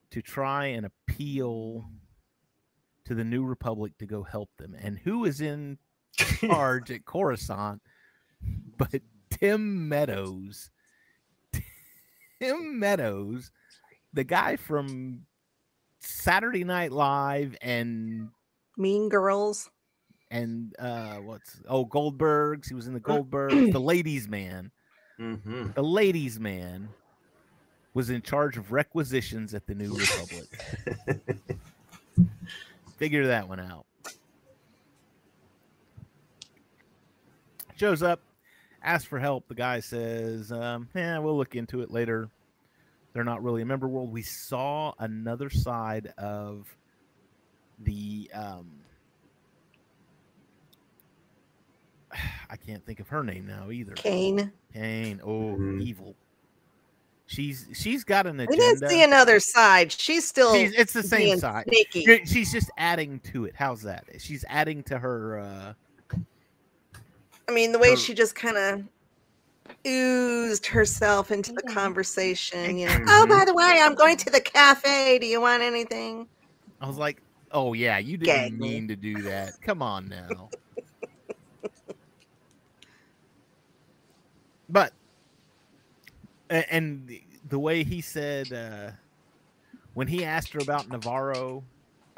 [0.10, 1.86] to try and appeal
[3.06, 4.76] to the New Republic to go help them.
[4.80, 5.78] And who is in
[6.16, 7.82] charge at Coruscant
[8.78, 10.70] but Tim Meadows.
[12.40, 13.50] Tim Meadows,
[14.14, 15.26] the guy from
[16.00, 18.30] Saturday Night Live and
[18.78, 19.70] Mean Girls.
[20.30, 22.68] and uh what's oh Goldbergs.
[22.68, 24.72] He was in the Goldbergs, the ladies man.
[25.18, 26.90] hmm The ladies man
[27.94, 31.58] was in charge of requisitions at the New Republic.
[32.98, 33.86] Figure that one out.
[37.78, 38.22] Shows up,
[38.82, 39.48] asks for help.
[39.50, 42.30] The guy says, um, "Yeah, we'll look into it later."
[43.14, 44.12] They're not really a member world.
[44.12, 46.68] We saw another side of
[47.80, 48.30] the.
[48.34, 48.72] Um,
[52.50, 53.94] I can't think of her name now either.
[53.94, 54.52] Kane.
[54.74, 55.20] Kane.
[55.24, 55.82] Oh, Mhm.
[55.82, 56.16] evil.
[57.28, 58.60] She's she's got an We agenda.
[58.62, 59.92] didn't see another side.
[59.92, 61.66] She's still She's, it's the same side.
[61.68, 62.24] sneaky.
[62.26, 63.56] She's just adding to it.
[63.56, 64.06] How's that?
[64.20, 65.40] She's adding to her.
[65.40, 65.74] uh
[67.48, 68.84] I mean, the way her- she just kind of
[69.88, 72.78] oozed herself into the conversation.
[72.78, 75.18] You know, oh, by the way, I'm going to the cafe.
[75.20, 76.28] Do you want anything?
[76.80, 78.60] I was like, oh yeah, you didn't Gag.
[78.60, 79.60] mean to do that.
[79.62, 80.50] Come on now.
[84.70, 84.94] but a-
[86.50, 88.92] and the- the way he said uh
[89.94, 91.70] when he asked her about Navarro,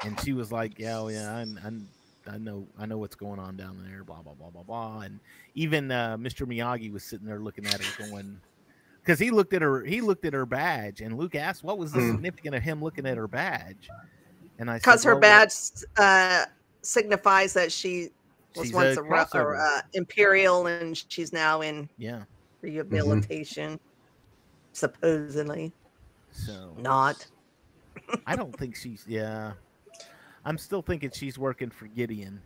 [0.02, 3.38] and she was like, "Yeah, oh, yeah, I, I, I know, I know what's going
[3.40, 5.00] on down there." Blah blah blah blah blah.
[5.00, 5.20] And
[5.54, 6.46] even uh, Mr.
[6.46, 8.42] Miyagi was sitting there looking at her, going,
[9.04, 11.92] because he looked at her, he looked at her badge, and Luke asked, "What was
[11.92, 12.10] the Hmm.
[12.14, 13.92] significance of him looking at her badge?"
[14.58, 15.52] And I Because her "Well, badge
[15.96, 16.46] uh,
[16.82, 18.10] signifies that she
[18.54, 19.60] was once a a, ru- or, crossover.
[19.60, 22.24] uh, imperial, and she's now in yeah."
[22.62, 23.78] rehabilitation.
[24.72, 25.72] Supposedly
[26.30, 27.26] So not.
[28.26, 29.04] I don't think she's.
[29.08, 29.52] Yeah,
[30.44, 32.40] I'm still thinking she's working for Gideon.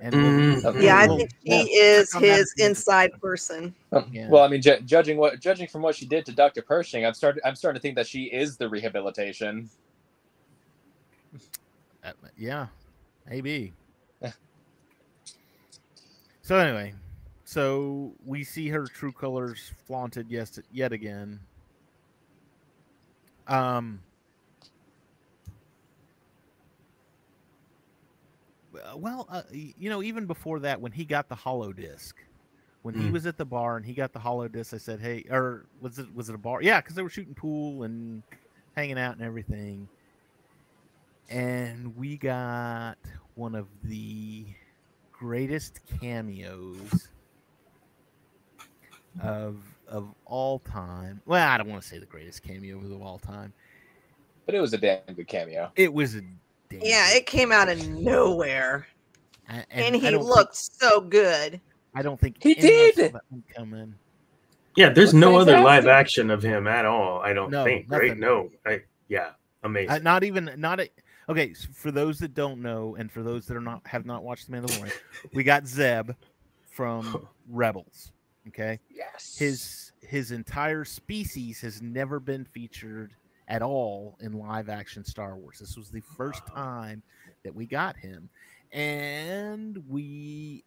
[0.00, 0.64] And Mhm.
[0.64, 0.84] Okay.
[0.84, 3.74] Yeah, I we'll- think she we'll is his inside person.
[3.92, 4.28] Um, Yeah.
[4.28, 6.62] Well, I mean, ju- judging what judging from what she did to Dr.
[6.62, 9.68] Pershing, I'm starting I'm starting to think that she is the rehabilitation.
[12.04, 12.68] Uh, yeah,
[13.28, 13.72] maybe.
[16.42, 16.94] so anyway,
[17.44, 21.40] so we see her true colors flaunted yes yet again.
[23.48, 24.02] Um.
[28.96, 32.16] Well, uh, you know, even before that, when he got the hollow disc,
[32.82, 33.12] when he Mm.
[33.12, 35.98] was at the bar and he got the hollow disc, I said, "Hey," or was
[35.98, 36.62] it was it a bar?
[36.62, 38.22] Yeah, because they were shooting pool and
[38.76, 39.88] hanging out and everything
[41.28, 42.98] and we got
[43.34, 44.46] one of the
[45.12, 47.08] greatest cameos
[49.22, 51.20] of of all time.
[51.26, 53.52] Well, I don't want to say the greatest cameo of all time.
[54.46, 55.70] But it was a damn good cameo.
[55.76, 56.22] It was a
[56.68, 58.86] damn Yeah, it came out of nowhere,
[59.48, 61.60] and, and, I he don't looked so good.
[61.94, 62.96] I don't think He did!
[62.96, 63.94] that one coming.
[64.76, 67.20] Yeah, there's Looked no other live action of him at all.
[67.20, 67.86] I don't No, think.
[67.88, 68.16] Right?
[68.16, 68.50] No.
[68.64, 69.30] I, yeah.
[69.64, 69.90] Amazing.
[69.90, 70.88] Uh, not even not a,
[71.28, 71.50] okay.
[71.50, 74.48] s for those that don't know, and for those that are not have not watched
[74.48, 74.92] The Mandalorian,
[75.32, 76.12] we got Zeb
[76.70, 78.12] from Rebels.
[78.48, 79.36] Okay, Yes.
[79.38, 83.14] his his entire species has never been featured
[83.48, 85.58] at all in live action Star Wars.
[85.58, 87.02] This was the first time
[87.44, 88.28] that we got him,
[88.72, 90.64] and we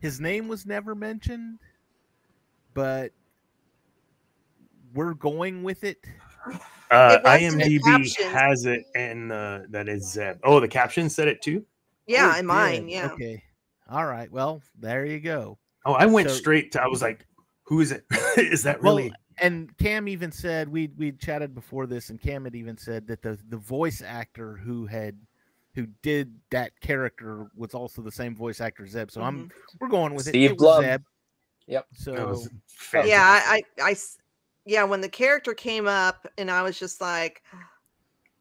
[0.00, 1.58] his name was never mentioned,
[2.74, 3.12] but
[4.94, 5.98] we're going with it.
[6.90, 10.38] Uh, It was in the IMDb has it, and uh, that is Zeb.
[10.44, 11.64] Oh, the caption said it too.
[12.06, 12.82] Yeah, Oh, in mine.
[12.86, 12.90] did.
[12.92, 13.12] Yeah.
[13.12, 13.42] Okay.
[13.88, 14.30] All right.
[14.30, 15.58] Well, there you go.
[15.84, 16.82] Oh, I went So- straight to.
[16.82, 17.26] I was like,
[17.64, 18.04] "Who is it?
[18.36, 18.94] is that really?
[18.94, 22.76] Well, really?" and Cam even said we we chatted before this, and Cam had even
[22.76, 25.16] said that the the voice actor who had
[25.74, 29.10] who did that character was also the same voice actor Zeb.
[29.10, 29.76] So I'm mm-hmm.
[29.80, 30.44] we're going with Steve it.
[30.44, 30.84] It was Blum.
[30.84, 31.02] Zeb.
[31.66, 31.86] Yep.
[31.94, 32.48] So That was
[32.92, 34.18] yeah I, I, I i s-
[34.64, 37.42] yeah when the character came up and i was just like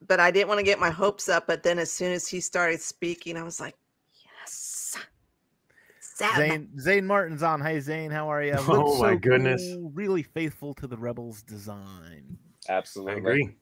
[0.07, 2.39] but i didn't want to get my hopes up but then as soon as he
[2.39, 3.80] started speaking i was like yes
[6.21, 6.35] Zeb.
[6.37, 7.61] Zane Zane Martin's on.
[7.61, 8.53] Hey Zane, how are you?
[8.59, 9.75] Oh, my goodness.
[9.93, 12.37] Really faithful to the Rebels design.
[12.69, 13.17] I Absolutely.
[13.19, 13.55] agree.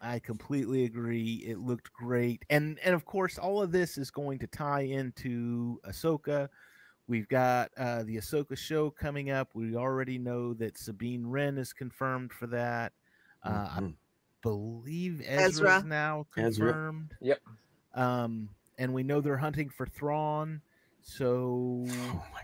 [0.00, 1.44] I completely agree.
[1.46, 5.80] It looked great, and and of course, all of this is going to tie into
[5.86, 6.48] Ahsoka.
[7.06, 9.50] We've got uh, the Ahsoka show coming up.
[9.54, 12.92] We already know that Sabine Wren is confirmed for that.
[13.42, 13.94] Uh, I Mhm.
[14.42, 15.84] believe Ezra's Ezra.
[15.84, 16.66] now Ezra.
[16.72, 17.16] confirmed.
[17.20, 17.40] Yep.
[17.94, 20.60] Um, and we know they're hunting for Thrawn.
[21.04, 22.42] So, Oh my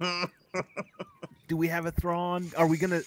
[0.00, 0.30] god.
[1.48, 2.50] do we have a Thrawn?
[2.56, 3.02] Are we gonna?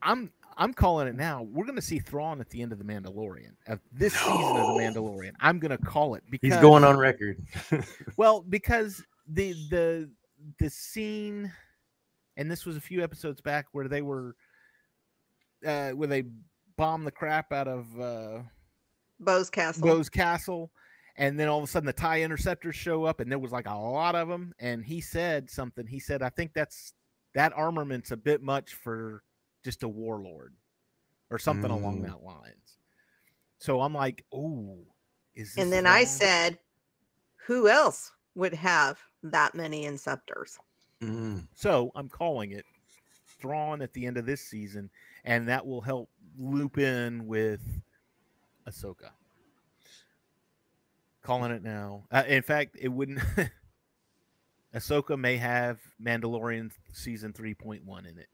[0.00, 1.42] I'm I'm calling it now.
[1.42, 4.80] We're gonna see Thrawn at the end of the Mandalorian, of this season of the
[4.80, 5.32] Mandalorian.
[5.40, 7.42] I'm gonna call it because He's going on record.
[8.16, 10.10] Well, because the the
[10.60, 11.52] the scene,
[12.36, 14.36] and this was a few episodes back where they were,
[15.66, 16.24] uh, where they
[16.76, 18.42] bombed the crap out of uh,
[19.18, 20.70] Bo's castle Bo's castle,
[21.16, 23.66] and then all of a sudden the Tie interceptors show up, and there was like
[23.68, 24.54] a lot of them.
[24.58, 25.86] And he said something.
[25.86, 26.94] He said, "I think that's
[27.34, 29.22] that armament's a bit much for
[29.64, 30.54] just a warlord,
[31.30, 32.06] or something along Mm.
[32.06, 32.78] that lines."
[33.58, 34.78] So I'm like, "Oh."
[35.34, 36.60] Is and this then i said
[37.46, 40.58] who else would have that many inceptors
[41.00, 41.48] Mm.
[41.54, 42.64] So I'm calling it
[43.40, 44.90] Thrawn at the end of this season,
[45.24, 47.60] and that will help loop in with
[48.66, 49.10] Ahsoka.
[51.24, 52.04] Calling it now.
[52.12, 53.18] Uh, in fact, it wouldn't.
[54.74, 58.28] Ahsoka may have Mandalorian season 3.1 in it.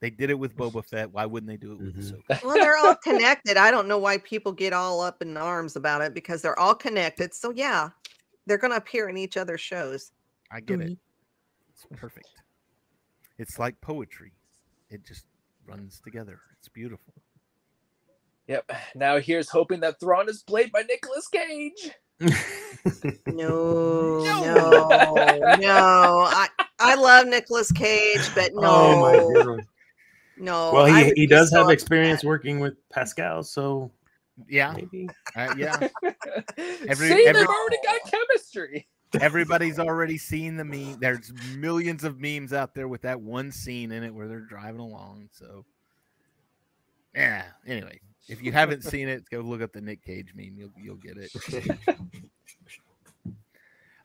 [0.00, 1.10] They did it with Boba Fett.
[1.10, 2.20] Why wouldn't they do it with Mhm.
[2.28, 2.44] Ahsoka?
[2.44, 6.02] well they're all connected i don't know why people get all up in arms about
[6.02, 7.88] it because they're all connected so yeah
[8.46, 10.12] they're going to appear in each other's shows
[10.52, 10.98] I get it.
[11.72, 12.28] It's perfect.
[13.38, 14.32] It's like poetry.
[14.90, 15.24] It just
[15.66, 16.38] runs together.
[16.58, 17.12] It's beautiful.
[18.48, 18.70] Yep.
[18.94, 21.90] Now here's hoping that Thrawn is played by Nicolas Cage.
[23.26, 24.44] No, No.
[24.44, 26.28] no, no.
[26.30, 29.62] I I love Nicolas Cage, but no, Oh my
[30.38, 30.70] no.
[30.72, 31.72] Well, he, he does have upset.
[31.74, 33.90] experience working with Pascal, so
[34.48, 34.72] Yeah.
[34.76, 35.08] maybe.
[35.34, 35.76] Uh, yeah.
[36.88, 38.86] Every- See, every- they've already got chemistry.
[39.20, 40.98] Everybody's already seen the meme.
[41.00, 44.80] There's millions of memes out there with that one scene in it where they're driving
[44.80, 45.30] along.
[45.32, 45.64] So,
[47.14, 47.44] yeah.
[47.66, 50.56] Anyway, if you haven't seen it, go look up the Nick Cage meme.
[50.56, 51.30] You'll you'll get it.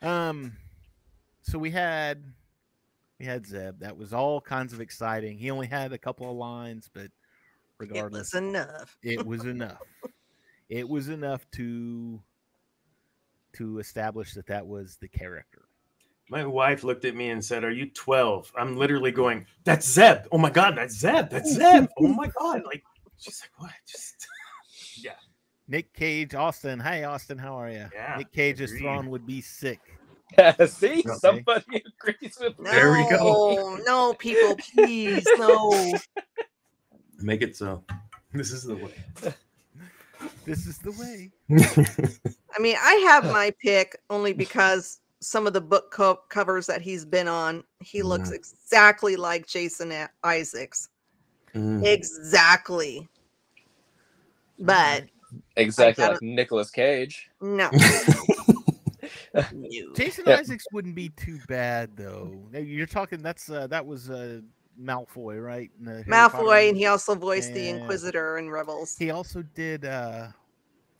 [0.02, 0.54] Um,
[1.44, 2.24] so we had
[3.20, 3.80] we had Zeb.
[3.80, 5.38] That was all kinds of exciting.
[5.38, 7.12] He only had a couple of lines, but It
[7.78, 8.98] regardless, was enough.
[9.04, 9.78] it was enough.
[10.70, 12.20] It was enough to
[13.54, 15.66] to establish that that was the character.
[16.30, 20.26] My wife looked at me and said, "Are you 12?" I'm literally going, "That's Zeb!
[20.32, 21.30] Oh my god, that's Zeb!
[21.30, 21.88] That's Zeb!
[22.00, 22.84] Oh my god!" Like
[23.22, 24.28] she's like, "What?" Just
[24.98, 25.12] yeah.
[25.68, 26.80] Nick Cage, Austin.
[26.80, 27.88] Hey, Austin, how are you?
[27.94, 28.82] Yeah, Nick Cage as agreed.
[28.84, 29.80] Thrawn would be sick.
[30.68, 31.10] See, Okay.
[31.20, 32.66] somebody agrees with me.
[32.66, 33.78] No, There we go.
[33.86, 35.94] no, people, please, no.
[37.20, 37.84] Make it so.
[38.34, 38.94] This is the way.
[40.46, 41.32] This is the way.
[42.58, 46.82] I mean, I have my pick only because some of the book co- covers that
[46.82, 48.36] he's been on, he looks Mhm.
[48.36, 50.90] exactly like Jason Isaacs.
[51.56, 51.86] Mm.
[51.86, 53.08] Exactly.
[54.60, 55.06] But
[55.56, 57.30] Exactly I like Nicolas Cage.
[57.42, 57.70] no.
[59.54, 59.94] no.
[59.96, 60.40] Jason Yep.
[60.40, 62.48] Isaacs wouldn't be too bad though.
[62.54, 64.42] You're talking that's uh, that was uh,
[64.82, 65.72] Malfoy, right?
[65.80, 68.96] in the Harry Potter Malfoy, and he also voiced the Inquisitor in Rebels.
[68.98, 69.86] He also did.
[69.86, 70.28] uh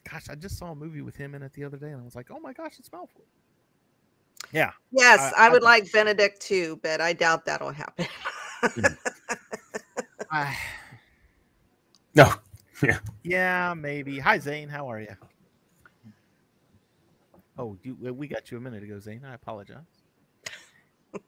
[0.10, 2.04] Gosh, I just saw a movie with him in it the other day, and I
[2.04, 3.22] was like, "Oh my gosh, it's Malfoy."
[4.52, 8.08] Yeah, Yes, I- I, would I- like Benedict too, but I doubt that'll happen.
[10.32, 10.58] I,
[12.16, 12.34] no.
[13.24, 14.18] yeah, maybe.
[14.20, 14.70] Hi, Zane.
[14.70, 15.16] How are you?
[17.58, 19.24] Oh, you, we got you a minute ago, Zane.
[19.26, 19.84] I apologize.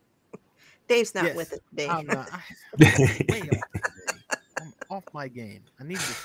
[0.88, 1.88] Dave's not Yes, with us today.
[1.90, 2.30] I'm not.
[2.32, 2.40] I,
[2.82, 4.24] I'm way off today.
[4.60, 5.64] I'm off my game.
[5.80, 6.16] I need to.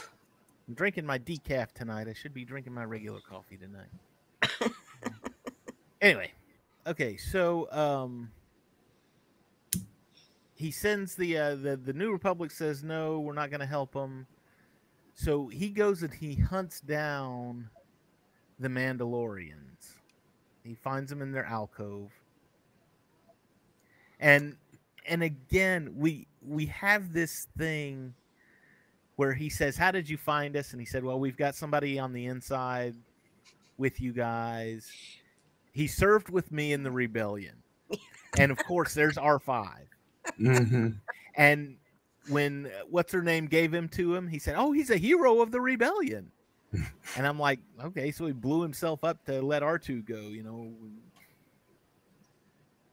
[0.68, 2.08] I'm drinking my decaf tonight.
[2.08, 4.72] I should be drinking my regular coffee tonight.
[6.00, 6.30] anyway,
[6.86, 7.16] okay.
[7.16, 8.30] So, um,
[10.58, 13.94] he sends the uh, the the New Republic says no, we're not going to help
[13.94, 14.26] him.
[15.14, 17.70] So he goes and he hunts down
[18.58, 19.94] the Mandalorians.
[20.64, 22.10] He finds them in their alcove.
[24.18, 24.56] And
[25.06, 28.14] and again, we we have this thing
[29.14, 32.00] where he says, "How did you find us?" And he said, "Well, we've got somebody
[32.00, 32.96] on the inside
[33.76, 34.90] with you guys.
[35.72, 37.62] He served with me in the rebellion."
[38.38, 39.86] and of course, there's R5.
[40.40, 41.00] Mhm.
[41.36, 41.76] And
[42.28, 45.40] when uh, what's her name gave him to him, he said, "Oh, he's a hero
[45.40, 46.30] of the rebellion."
[47.16, 50.72] and I'm like, "Okay, so he blew himself up to let R2 go, you know."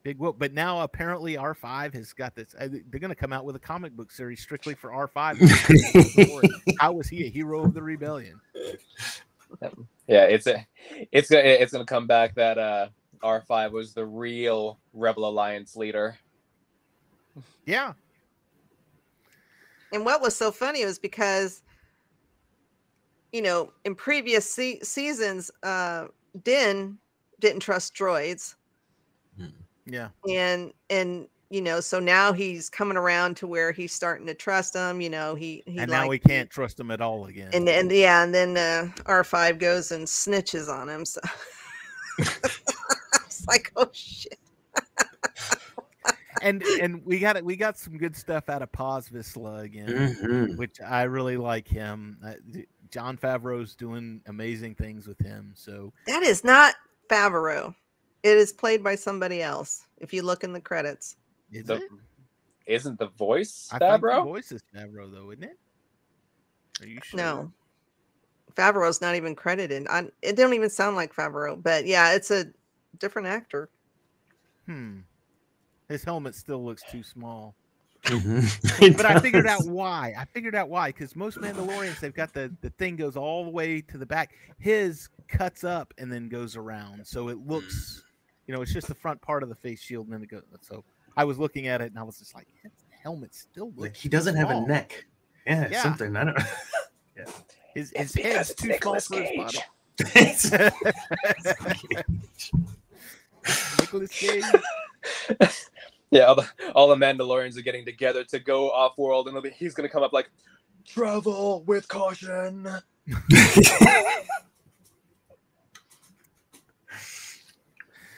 [0.04, 0.36] Big whoop.
[0.38, 2.54] But now apparently R5 has got this.
[2.60, 6.76] uh, They're going to come out with a comic book series strictly for R5.
[6.80, 8.40] How was he a hero of the rebellion?
[10.08, 10.66] Yeah, it's a,
[11.12, 12.90] it's gonna it's gonna come back that uh
[13.24, 16.18] R5 was the real Rebel Alliance leader.
[17.66, 17.94] Yeah,
[19.92, 21.64] And what was so funny was because,
[23.32, 26.08] you know, in previous se- seasons, uh,
[26.44, 26.98] Din
[27.40, 28.56] didn't trust droids,
[29.86, 30.10] yeah.
[30.30, 34.74] and and you know, so now he's coming around to where he's starting to trust
[34.74, 35.00] them.
[35.00, 37.52] You know, he he and now we can't trust him at all again.
[37.54, 41.06] And and yeah, and then uh, R five goes and snitches on him.
[41.06, 41.22] So
[42.18, 44.40] it's like, oh shit.
[46.46, 47.44] And and we got it.
[47.44, 49.88] We got some good stuff out of Paz Vizsla again.
[50.22, 50.58] Mhm.
[50.58, 52.18] which I really like him.
[52.24, 52.34] Uh,
[52.92, 55.52] Jon Favreau's doing amazing things with him.
[55.56, 56.76] So That is not
[57.10, 57.74] Favreau.
[58.24, 59.88] It is played by somebody else.
[59.98, 61.18] If you look in the credits,
[61.52, 61.84] is The, it?
[62.68, 65.58] isn't the voice I think the voice is Favreau, though, isn't it?
[66.82, 67.18] Are you sure?
[67.18, 67.52] no.
[68.56, 69.86] Favreau's not even credited.
[69.90, 72.46] I, it don't even sound like Favreau, but yeah, it's a
[73.00, 73.70] different actor.
[74.66, 75.00] Hmm.
[75.90, 77.56] His helmet still looks too small.
[78.08, 80.14] But I figured out why.
[80.18, 80.90] I figured out why.
[80.90, 84.34] Because most Mandalorians, they've got the the thing goes all the way to the back.
[84.60, 88.04] His cuts up and then goes around, so it looks,
[88.46, 90.44] you know, it's just the front part of the face shield, and then it goes.
[90.62, 90.84] So
[91.18, 92.72] I was looking at it, and I was just like, his
[93.02, 93.80] helmet still looks.
[93.80, 95.06] Like he doesn't have a neck.
[95.48, 95.82] Yeah, Yeah.
[95.82, 96.16] something.
[96.16, 96.38] I don't.
[97.74, 99.62] His, It's his head's because too it's small Nicolas
[100.00, 100.52] for his Cage.
[100.52, 100.72] body.
[103.80, 104.44] Nicholas Cage.
[106.12, 109.50] Yeah, all the all the Mandalorians are getting together to go off world, and be,
[109.50, 110.30] he's gonna come up like,
[110.86, 112.68] "Travel with caution."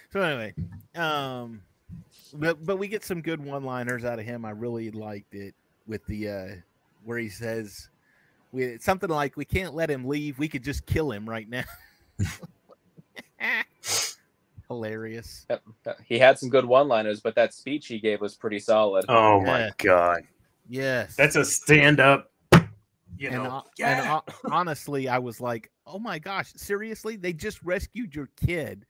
[0.10, 0.54] So anyway,
[0.96, 1.62] um,
[2.34, 4.46] but but we get some good one-liners out of him.
[4.46, 5.54] I really liked it
[5.86, 6.48] with the uh
[7.04, 7.90] where he says,
[8.52, 10.40] "We something like we can't let him leave.
[10.40, 11.66] We could just kill him right now."
[14.68, 15.46] Hilarious.
[15.50, 15.64] Yep,
[16.06, 19.06] He had some good one-liners, but that speech he gave was pretty solid.
[19.08, 19.46] oh Yeah.
[19.46, 20.24] my god,
[20.70, 22.32] Yes, that's a stand-up.
[23.18, 23.98] You and, know, ho- yeah.
[24.00, 27.16] and ho- honestly, I was like, "Oh my gosh, seriously?
[27.16, 28.86] They just rescued your kid,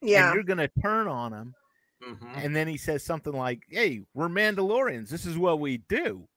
[0.00, 0.26] Yeah.
[0.28, 1.54] and you're gonna turn on him?"
[2.02, 2.36] Mhm.
[2.44, 5.08] And then he says something like, "Hey, we're Mandalorians.
[5.10, 6.28] This is what we do."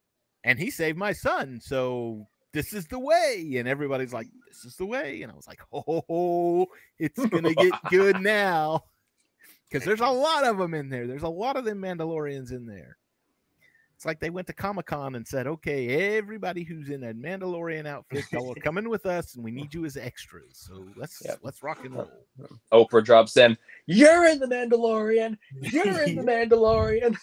[0.43, 3.55] And he saved my son, so this is the way.
[3.57, 6.67] And everybody's like, "This is the way." And I was like, "Oh,
[6.99, 8.83] it's gonna get good now,"
[9.69, 11.07] because there's a lot of them in there.
[11.07, 12.97] There's a lot of them Mandalorians in there.
[13.95, 17.85] It's like they went to Comic Con and said, "Okay, everybody who's in a Mandalorian
[17.85, 20.57] outfit, y'all are coming with us, and we need you as extras.
[20.57, 21.39] So let's Yep.
[21.43, 22.05] let's rock and uh,
[22.39, 25.37] roll." Uh, Oprah drops in, "You're in the Mandalorian.
[25.61, 27.15] You're in the Mandalorian."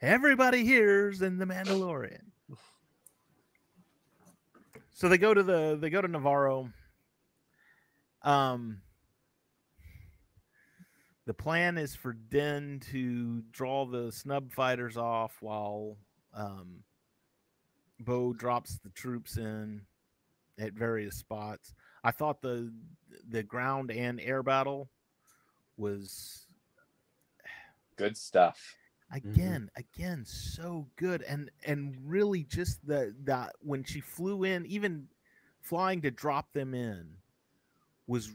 [0.00, 2.27] Everybody here's in the Mandalorian.
[4.98, 6.72] So they go to the they go to Nevarro.
[8.22, 8.82] Um
[11.24, 15.98] the plan is for Den to draw the snub fighters off while
[16.34, 16.82] um
[18.00, 19.82] Bo drops the troops in
[20.58, 21.74] at various spots.
[22.02, 22.72] I thought the
[23.28, 24.90] the ground and air battle
[25.76, 26.48] was
[27.94, 28.77] Good stuff.
[29.12, 35.08] Again again so good and and really just the that when she flew in even
[35.62, 37.08] flying to drop them in
[38.06, 38.32] was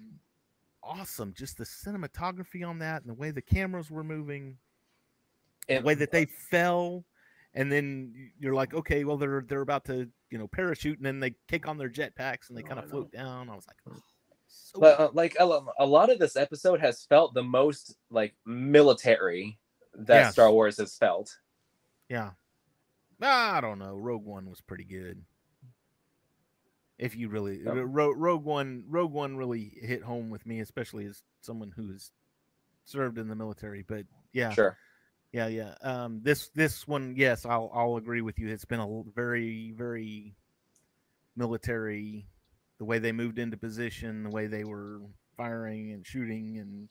[0.81, 4.57] awesome just the cinematography on that and the way the cameras were moving
[5.69, 7.05] And the way that they fell
[7.53, 11.19] and then you're like okay well they're they're about to you know parachute and then
[11.19, 13.77] they kick on their jetpacks and they Oh, kind of float down i was like
[13.95, 14.01] oh,
[14.47, 18.33] so But, uh, like a, a lot of this episode has felt the most like
[18.45, 19.59] military
[19.95, 20.33] that.
[20.33, 21.37] Star Wars has felt.
[22.09, 22.31] Yeah.
[23.21, 23.95] I don't know.
[23.95, 25.23] Rogue One was pretty good.
[26.97, 27.73] If you really Yep.
[27.87, 32.11] Ro- Rogue One, Rogue One really hit home with me, especially as someone who has
[32.85, 33.81] served in the military.
[33.81, 34.77] But yeah, Sure.
[35.31, 35.75] yeah, yeah.
[35.81, 38.49] Um, this this one, yes, I'll I'll agree with you.
[38.49, 40.35] It's been a very very
[41.35, 42.27] military.
[42.79, 45.01] The way they moved into position, the way they were
[45.37, 46.89] firing and shooting and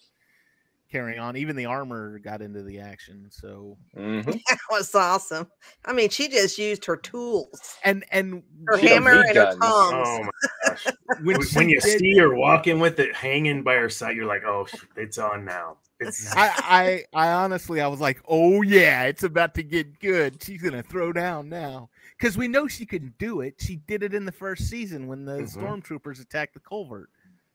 [0.93, 1.37] carrying on.
[1.37, 3.27] Even the armor got into the action.
[3.31, 4.25] So Mhm.
[4.49, 5.51] That was awesome.
[5.87, 9.63] I mean, she just used her tools, and and her hammer need and her tongs.
[9.65, 10.31] Oh my
[10.69, 10.87] gosh.
[11.23, 14.45] when, when, you did- see her walking with it hanging by her side, you're like,
[14.45, 14.67] oh,
[14.97, 15.79] it's on now.
[15.99, 20.43] It's I, I I honestly I was like, oh yeah, it's about to get good.
[20.43, 21.89] She's gonna throw down now
[22.19, 23.55] because we know she can do it.
[23.59, 25.57] She did it in the first season when the Mhm.
[25.57, 27.09] stormtroopers attacked the culvert.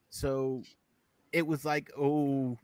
[0.09, 0.63] So
[1.33, 2.57] it was like, oh,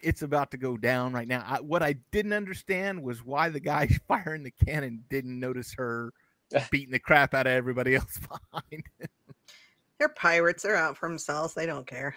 [0.00, 1.44] it's about to go down right now.
[1.46, 6.12] I, what I didn't understand was why the guy firing the cannon didn't notice her
[6.70, 8.18] beating the crap out of everybody else
[8.52, 8.84] behind.
[9.98, 10.62] They're pirates.
[10.62, 11.54] They're out for themselves.
[11.54, 12.14] They don't care.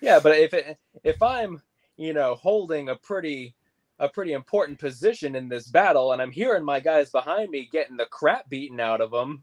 [0.00, 1.62] Yeah, but if it, if I'm,
[1.96, 3.54] you know, holding a pretty
[3.98, 7.98] a pretty important position in this battle, and I'm hearing my guys behind me getting
[7.98, 9.42] the crap beaten out of them,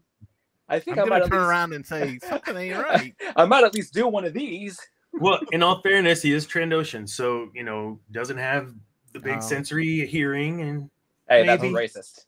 [0.68, 3.14] I think I'm I might gonna at turn least, around and say something ain't right.
[3.36, 4.80] I might at least do one of these.
[5.12, 8.72] Well, in all fairness, he is Trandoshan, so you know, doesn't have
[9.12, 9.40] the big Oh.
[9.40, 10.90] sensory hearing and
[11.28, 11.74] Hey, that's Maybe.
[11.74, 12.24] racist.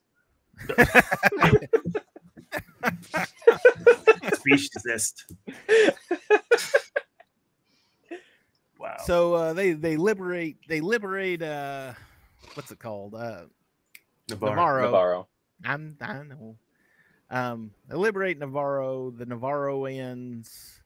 [4.34, 5.24] speciesist.
[8.78, 8.96] wow.
[9.04, 11.92] So uh, they they liberate they liberate uh
[12.54, 13.44] what's it called uh
[14.28, 14.54] Nevarro.
[14.54, 14.90] Nevarro.
[14.92, 15.26] Nevarro.
[15.64, 16.56] I'm I know.
[17.30, 19.16] Um, they liberate Nevarro.
[19.16, 20.79] The Nevarroans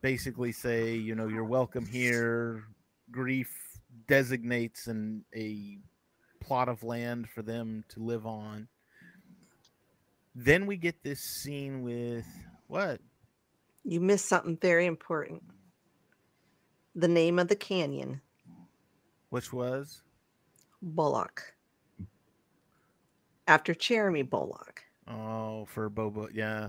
[0.00, 2.64] basically say, you know, you're welcome here.
[3.10, 3.48] Greef
[4.06, 5.78] designates an a
[6.40, 8.68] plot of land for them to live on.
[10.34, 12.26] Then we get this scene with
[12.66, 13.00] what?
[13.88, 15.42] you missed something very important.
[16.94, 18.20] The name of the canyon,
[19.30, 20.02] Which was
[20.82, 21.54] Bulloch.
[23.46, 24.82] After Jeremy Bulloch.
[25.08, 26.68] oh for Boba, yeah.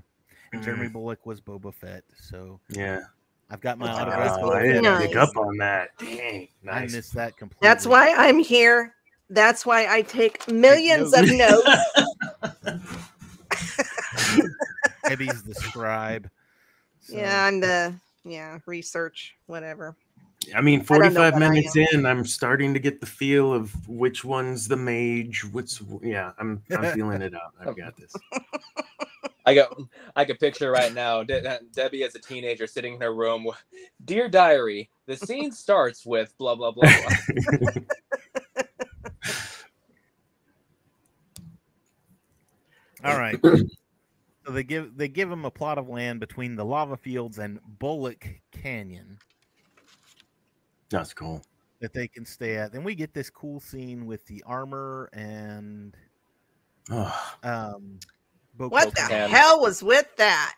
[0.54, 0.94] And Jeremy mm.
[0.94, 3.02] Bulloch was Boba Fett, so Yeah.
[3.50, 4.42] I've got my Wow, autograph.
[4.42, 4.52] Wow.
[4.52, 5.08] I didn't Nice.
[5.08, 5.90] pick up on that.
[5.98, 6.48] Dang.
[6.70, 7.68] I missed that completely.
[7.68, 8.94] That's why I'm here.
[9.32, 11.68] That's why I take millions of notes.
[12.68, 14.50] notes.
[15.08, 16.30] Debbie's the scribe.
[17.02, 17.94] So- Yeah, I'm the
[18.24, 19.96] yeah, research, whatever.
[20.56, 23.54] I mean, I don't know 45 I minutes in, I'm starting to get the feel
[23.54, 25.44] of which one's the mage.
[25.52, 27.54] What's yeah, I'm I'm feeling it out.
[27.60, 28.16] I've got this.
[29.50, 29.76] I got
[30.16, 33.48] I can picture right now De- Debbie as a teenager sitting in her room.
[34.06, 36.86] Dear diary, the scene starts with blah blah blah.
[36.86, 37.10] blah.
[43.04, 43.40] All right.
[43.44, 47.60] so they give they give him a plot of land between the lava fields and
[47.80, 49.18] Bulloch Canyon
[50.92, 51.42] That's cool.
[51.82, 52.72] that they can stay at.
[52.72, 55.98] Then we get this cool scene with the armor and
[56.92, 58.00] Oh, um
[58.68, 59.30] What the Bo-Katan.
[59.30, 60.56] Hell was with that?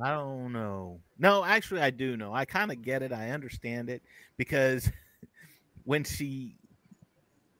[0.00, 1.00] I don't know.
[1.18, 2.34] No, actually, I do know.
[2.34, 3.12] I kind of get it.
[3.12, 4.02] I understand it
[4.36, 4.90] because
[5.84, 6.56] when she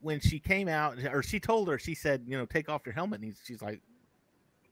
[0.01, 2.93] when she came out, or she told her, she said, you know, take off your
[2.93, 3.21] helmet.
[3.21, 3.81] And she's like,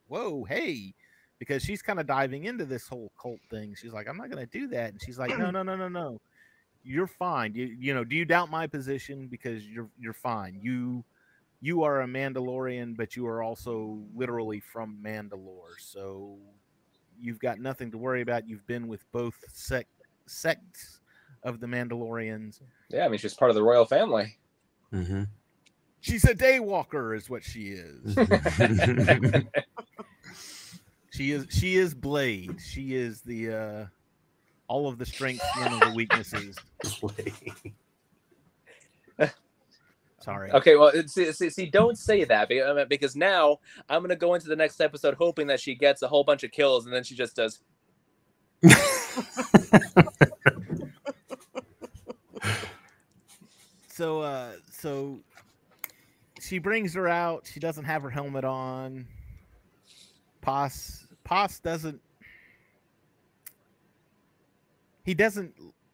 [0.09, 0.93] whoa, hey,
[1.39, 3.77] because she's kind of diving into this whole cult thing.
[3.81, 4.91] She's like, I'm not going to do that.
[4.91, 6.21] And she's like, no, no, no, no, no.
[6.83, 7.55] You're fine.
[7.55, 9.29] You you know, do you doubt my position?
[9.29, 10.59] Because you're you're fine.
[10.61, 11.05] You
[11.61, 15.79] you are a Mandalorian, but you are also literally from Mandalore.
[15.79, 16.39] So
[17.21, 18.49] you've got nothing to worry about.
[18.49, 19.91] You've been with both sect
[20.27, 21.01] sects
[21.43, 22.61] of the Mandalorians.
[22.89, 24.37] yeah, I mean she's part of the royal family.
[24.93, 25.29] mhm.
[26.03, 28.15] She's a daywalker, is what she is.
[31.13, 32.57] she is she is Blade.
[32.65, 33.87] She is the uh
[34.67, 36.57] all of the strengths, none of the weaknesses.
[40.21, 40.51] Sorry.
[40.53, 43.59] Okay, well, see, see, see, don't say that uh, because now
[43.89, 46.51] I'm gonna go into the next episode hoping that she gets a whole bunch of
[46.51, 47.61] kills and then she just does.
[54.01, 55.21] So uh so
[56.41, 57.47] she brings her out.
[57.53, 59.07] She doesn't have her helmet on.
[60.41, 62.01] Paz Paz doesn't
[65.05, 65.53] he doesn't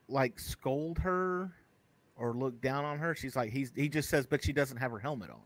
[0.09, 1.51] like scold her
[2.17, 3.15] or look down on her.
[3.15, 5.41] She's like he's he just says, but she doesn't have her helmet on.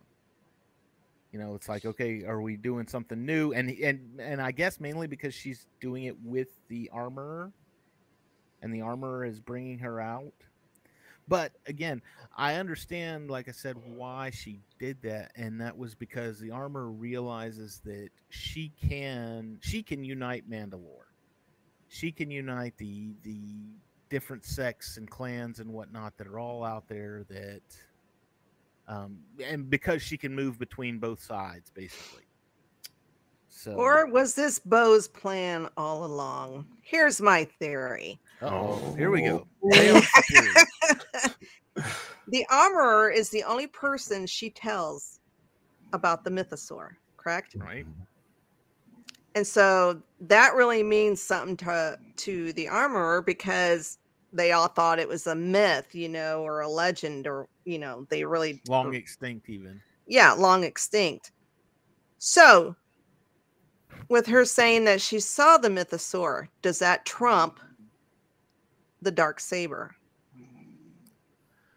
[1.33, 3.53] You know, it's like, okay, are we doing something new?
[3.53, 7.53] And and and I guess mainly because she's doing it with the armor,
[8.63, 10.33] and the armor is bringing her out.
[11.29, 12.03] But again,
[12.37, 16.89] I understand, like I said, why she did that, and that was because the armor
[16.91, 21.07] realizes that she can she can unite Mandalore.
[21.87, 23.39] She can unite the the
[24.11, 27.63] different sects and clans and whatnot that are all out there that
[28.89, 32.25] um and because she can move between both sides basically
[33.49, 36.67] So, Or was this Bo's plan all along?
[36.83, 38.19] Here's my theory.
[38.43, 39.47] oh, here we go.
[39.63, 41.85] Lay on some theory.
[42.29, 45.19] The armorer is the only person she tells
[45.93, 47.57] about the mythosaur, correct?
[47.59, 47.85] right?
[49.35, 53.99] And so that really means something to to the armorer because
[54.33, 58.07] they all thought it was a myth, you know, or a legend, or you know,
[58.11, 59.81] they really Long extinct, even.
[60.07, 61.33] yeah, long extinct.
[62.19, 62.77] So,
[64.09, 67.61] with her saying that she saw the mythosaur, does that trump
[69.01, 69.95] the dark saber?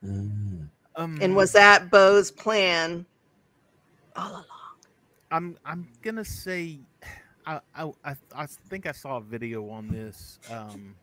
[0.04, 0.70] Mm.
[0.96, 3.06] Um, And was that Bo's plan
[4.16, 4.46] all along?
[5.32, 6.93] I'm I'm gonna say, I
[7.46, 10.96] I I, I think I saw a video on this um,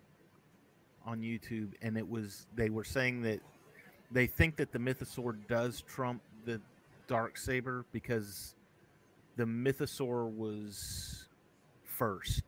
[1.04, 3.40] on YouTube, and it was they were saying that
[4.10, 6.60] they think that the mythosaur does trump the
[7.06, 8.54] dark saber because
[9.36, 11.26] the mythosaur was
[11.84, 12.42] first.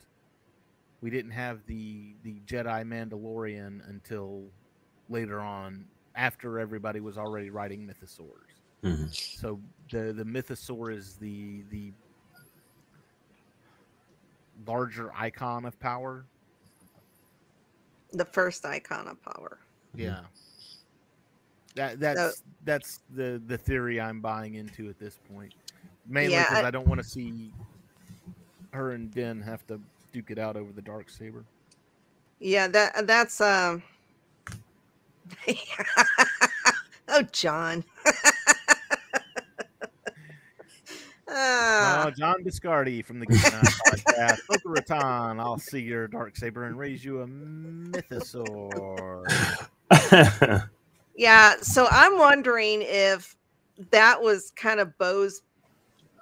[1.00, 4.44] We didn't have the the Jedi Mandalorian until
[5.08, 5.84] later on,
[6.14, 8.60] after everybody was already writing mythosaurs.
[8.82, 9.14] Mhm.
[9.14, 11.92] So the the mythosaur is the the
[14.66, 16.24] larger icon of power.
[18.12, 19.58] The first icon of power.
[19.94, 20.20] Yeah.
[21.74, 25.54] That that's that's the the theory I'm buying into at this point.
[26.06, 27.52] Mainly Yeah, because I- I, don't want to see
[28.72, 29.80] her and Den have to
[30.12, 31.44] duke it out over the dark saber.
[32.40, 33.82] Yeah, that that's um.
[37.08, 37.84] oh, John.
[41.44, 44.38] Ah, Oh, John Biscardi from the Geek Nine podcast.
[44.48, 49.24] Boca Raton, I'll see your dark saber and raise you a mythosaur.
[51.16, 53.36] yeah, so I'm wondering if
[53.90, 55.42] that was kind of Bo's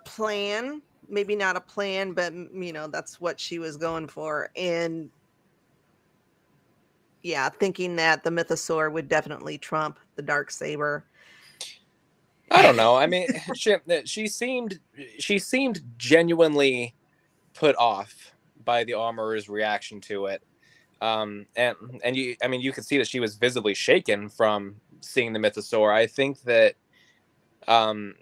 [0.05, 0.81] plan.
[1.09, 4.51] Maybe not a plan, but you know, that's what she was going for.
[4.57, 5.11] And
[7.23, 11.05] yeah, thinking that the mythosaur would definitely trump the dark saber.
[12.51, 12.97] I don't know.
[12.97, 14.81] I mean, she, she seemed
[15.19, 16.95] she seemed genuinely
[17.55, 18.33] put off
[18.65, 20.43] by the armorer's reaction to it.
[21.01, 24.77] Um, and and you, I mean, you could see that she was visibly shaken from
[25.01, 25.93] seeing the mythosaur.
[25.95, 26.75] I think that,
[27.67, 28.15] um,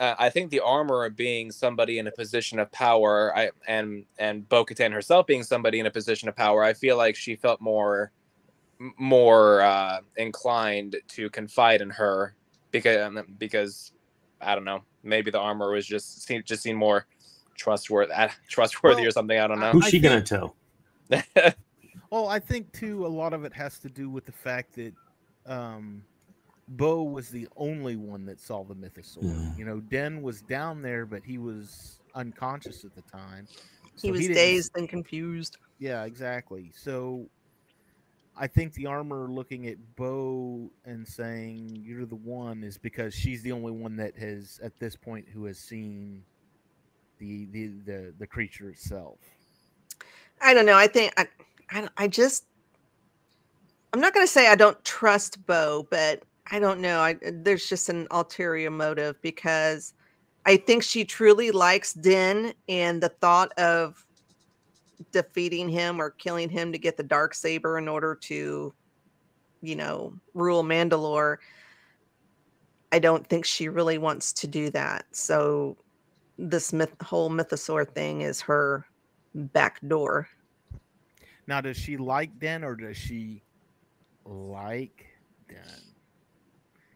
[0.00, 4.92] I think the armorer being somebody in a position of power, I and and Bo-Katan
[4.92, 8.10] herself being somebody in a position of power, I feel like she felt more
[8.98, 12.34] more uh, inclined to confide in her
[12.82, 13.92] because um, because
[14.40, 17.06] I don't know, maybe the armor was just seemed just seemed more
[17.56, 19.38] trustworthy, uh, trustworthy Well, or something.
[19.38, 19.70] I don't know.
[19.70, 20.56] Who's I she gonna tell?
[22.10, 24.92] Well, I think too a lot of it has to do with the fact that
[25.46, 26.02] um
[26.68, 29.24] Bo was the only one that saw the mythosaur.
[29.24, 29.58] Mm.
[29.58, 33.48] You know, Den was down there, but he was unconscious at the time.
[34.00, 35.58] He was didn't- dazed and confused.
[35.80, 36.70] Yeah, exactly.
[36.74, 37.28] So
[38.36, 43.42] I think the armor looking at Bo and saying you're the one is because she's
[43.42, 46.22] the only one that has at this point who has seen
[47.18, 49.18] the the the, the creature itself.
[50.40, 50.76] I don't know.
[50.76, 51.26] I think I,
[51.70, 52.44] I, I just,
[53.92, 57.00] I'm not going to say I don't trust Bo, but I don't know.
[57.00, 59.94] I there's just an ulterior motive because
[60.44, 64.04] I think she truly likes Den and the thought of
[65.12, 68.74] defeating him or killing him to get the dark saber in order to,
[69.62, 71.38] you know, rule Mandalore.
[72.92, 75.06] I don't think she really wants to do that.
[75.12, 75.76] So
[76.38, 78.86] this myth, whole mythosaur thing is her
[79.34, 80.28] back door.
[81.46, 83.42] Now, does she like Den or does she
[84.24, 85.06] like
[85.48, 85.82] Den?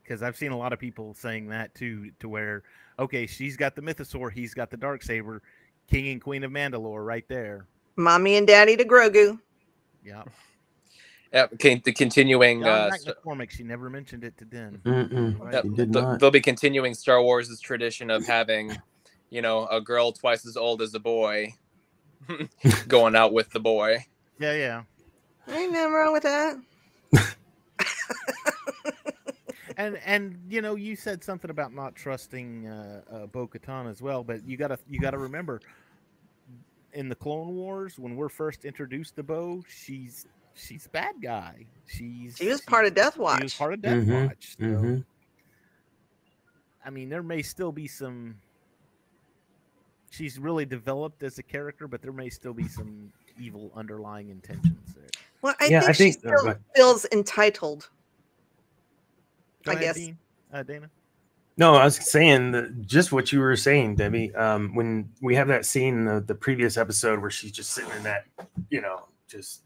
[0.02, 2.62] Because I've seen a lot of people saying that too, to where
[2.98, 5.42] okay, she's got the mythosaur, he's got the dark saber,
[5.88, 7.66] king and queen of Mandalore, right there.
[7.98, 9.38] Mommy and Daddy to Grogu.
[10.04, 10.22] Yeah.
[11.32, 12.62] Yeah, con- the continuing.
[12.62, 14.80] John Uh, Mac McCormick, she never mentioned it to Den.
[14.84, 15.52] Right.
[15.52, 18.74] Yep, She th- they'll be continuing Star Wars' tradition of having,
[19.28, 21.52] you know, a girl twice as old as a boy
[22.88, 24.06] going out with the boy.
[24.38, 24.82] Yeah, yeah.
[25.54, 26.56] Ain't nothing wrong with that.
[29.76, 34.22] and and you know you said something about not trusting uh, uh, Bo-Katan as well,
[34.22, 35.60] but you gotta you gotta remember
[36.92, 41.66] in the Clone Wars when we're first introduced to Bo, she's she's a bad guy.
[41.86, 43.38] She's She was part of Death Watch.
[43.38, 44.56] She was part of Death Mhm, Watch.
[44.58, 45.04] So, mhm.
[46.84, 48.36] I mean, there may still be some.
[50.10, 54.94] She's really developed as a character, but there may still be some evil underlying intentions
[54.94, 55.04] there.
[55.42, 56.64] Well, I Yeah, think, I she think- still go ahead.
[56.74, 57.90] feels entitled.
[59.64, 60.18] Go I ahead, guess- Dean.
[60.52, 60.90] Uh, Dana.
[61.58, 64.32] No, I was saying that just what you were saying, Debbie.
[64.36, 67.90] Um, when we have that scene in the, the previous episode where she's just sitting
[67.96, 68.26] in that,
[68.70, 69.62] you know, just,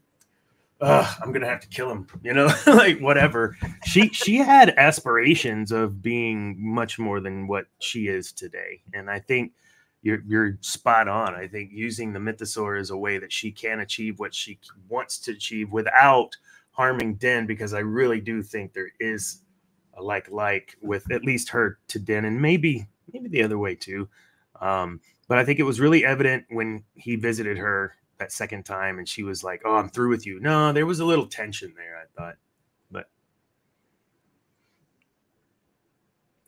[0.81, 3.55] I'm gonna have to kill him, you know, like whatever.
[3.85, 9.19] She she had aspirations of being much more than what she is today, and I
[9.19, 9.53] think
[10.01, 11.35] you're you're spot on.
[11.35, 15.19] I think using the mythosaur is a way that she can achieve what she wants
[15.19, 16.35] to achieve without
[16.71, 19.42] harming Den, because I really do think there is
[20.01, 24.09] like like with at least her to Den, and maybe maybe the other way too.
[24.59, 28.99] Um, but I think it was really evident when he visited her that second time,
[28.99, 31.73] and she was like, "Oh, I'm through with you." No, there was a little tension
[31.75, 31.97] there.
[31.97, 32.35] I thought,
[32.91, 33.09] but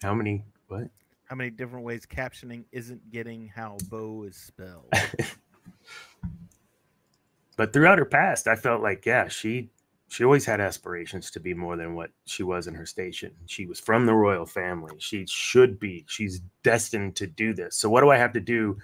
[0.02, 0.44] how many?
[0.68, 0.90] What?
[1.26, 4.94] How many different ways captioning isn't getting how Bo is spelled?
[7.58, 9.72] but throughout her past, I felt like, yeah, she
[10.08, 13.34] she always had aspirations to be more than what she was in her station.
[13.48, 14.96] She was from the royal family.
[15.00, 16.06] She should be.
[16.08, 17.76] She's destined to do this.
[17.76, 18.78] So what do I have to do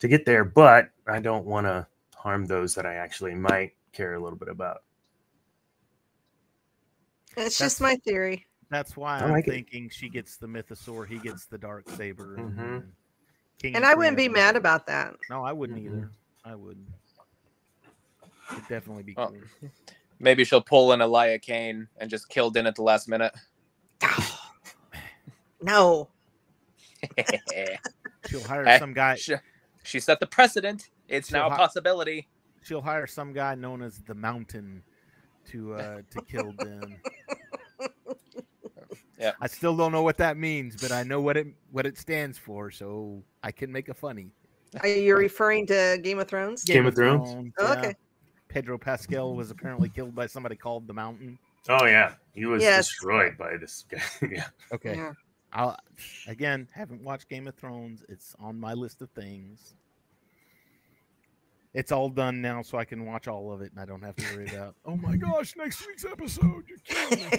[0.00, 0.44] to get there?
[0.44, 4.48] But I don't want to harm those that I actually might care a little bit
[4.48, 4.82] about.
[7.28, 8.46] It's That's- just my theory.
[8.70, 9.50] That's why I I'm like it.
[9.52, 12.36] thinking she gets the mythosaur, he gets the dark saber.
[12.36, 12.86] and Mhm.
[13.58, 15.14] King And and I wouldn't be mad about that.
[15.30, 15.84] No, I wouldn't Mhm.
[15.86, 16.10] either.
[16.44, 16.88] I wouldn't.
[18.52, 19.34] It'd definitely be Oh.
[20.22, 20.24] Cool.
[20.24, 23.32] Maybe she'll pull in Elia Kane and just kill Din at the last minute.
[25.64, 26.08] No.
[28.28, 29.14] She'll hire Hey, some guy.
[29.14, 29.34] she,
[29.84, 30.90] she set the precedent.
[31.08, 32.26] It's She'll now a hi- possibility.
[32.62, 34.82] She'll hire some guy known as the Mountain
[35.52, 36.96] to uh to kill Den.
[39.20, 39.32] Yeah.
[39.40, 42.38] I still don't know what that means, but I know what it what it stands
[42.38, 44.30] for, so I can make a funny.
[44.80, 46.64] Are you referring to Game of Thrones?
[46.64, 47.52] Game of Thrones?
[47.60, 47.78] Oh, yeah.
[47.78, 47.94] okay.
[48.52, 51.38] Pedro Pascal was apparently killed by somebody called the Mountain.
[51.68, 52.88] Oh yeah, he was Yes.
[52.88, 54.00] destroyed by this guy.
[54.30, 54.48] yeah.
[54.72, 54.96] Okay.
[54.96, 55.12] Yeah.
[55.54, 55.76] I'll
[56.26, 58.04] again haven't watched Game of Thrones.
[58.08, 59.74] It's on my list of things.
[61.74, 64.16] It's all done now, so I can watch all of it, and I don't have
[64.16, 64.74] to worry about.
[64.84, 66.64] Oh my gosh, next week's episode!
[66.68, 67.38] You're killing me.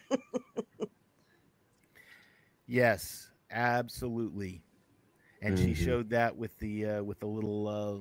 [2.68, 4.62] Yes, absolutely.
[5.42, 5.76] And she Mhm.
[5.84, 7.98] showed that with the uh, with the little uh,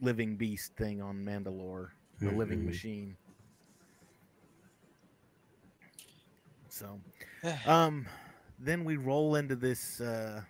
[0.00, 1.88] living beast thing on Mandalore,
[2.20, 2.66] the living Mhm.
[2.66, 3.16] machine.
[6.68, 7.00] So,
[7.66, 8.06] um,
[8.58, 10.00] then we roll into this.
[10.00, 10.42] Uh,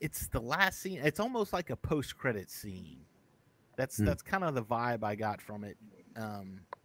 [0.00, 1.00] it's the last scene.
[1.02, 3.06] It's almost like a post-credit scene.
[3.76, 4.06] That's Hmm.
[4.06, 5.76] that's kind of the vibe I got from it.
[6.16, 6.78] Um, I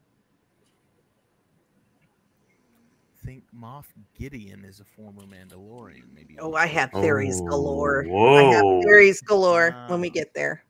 [3.23, 3.85] think Moff
[4.17, 6.03] Gideon is a former Mandalorian.
[6.13, 6.37] Maybe.
[6.39, 8.05] oh, I have theories Oh, galore.
[8.05, 10.63] I have theories galore when we get there.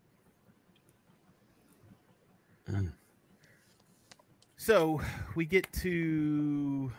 [4.57, 5.01] So
[5.35, 6.91] we get to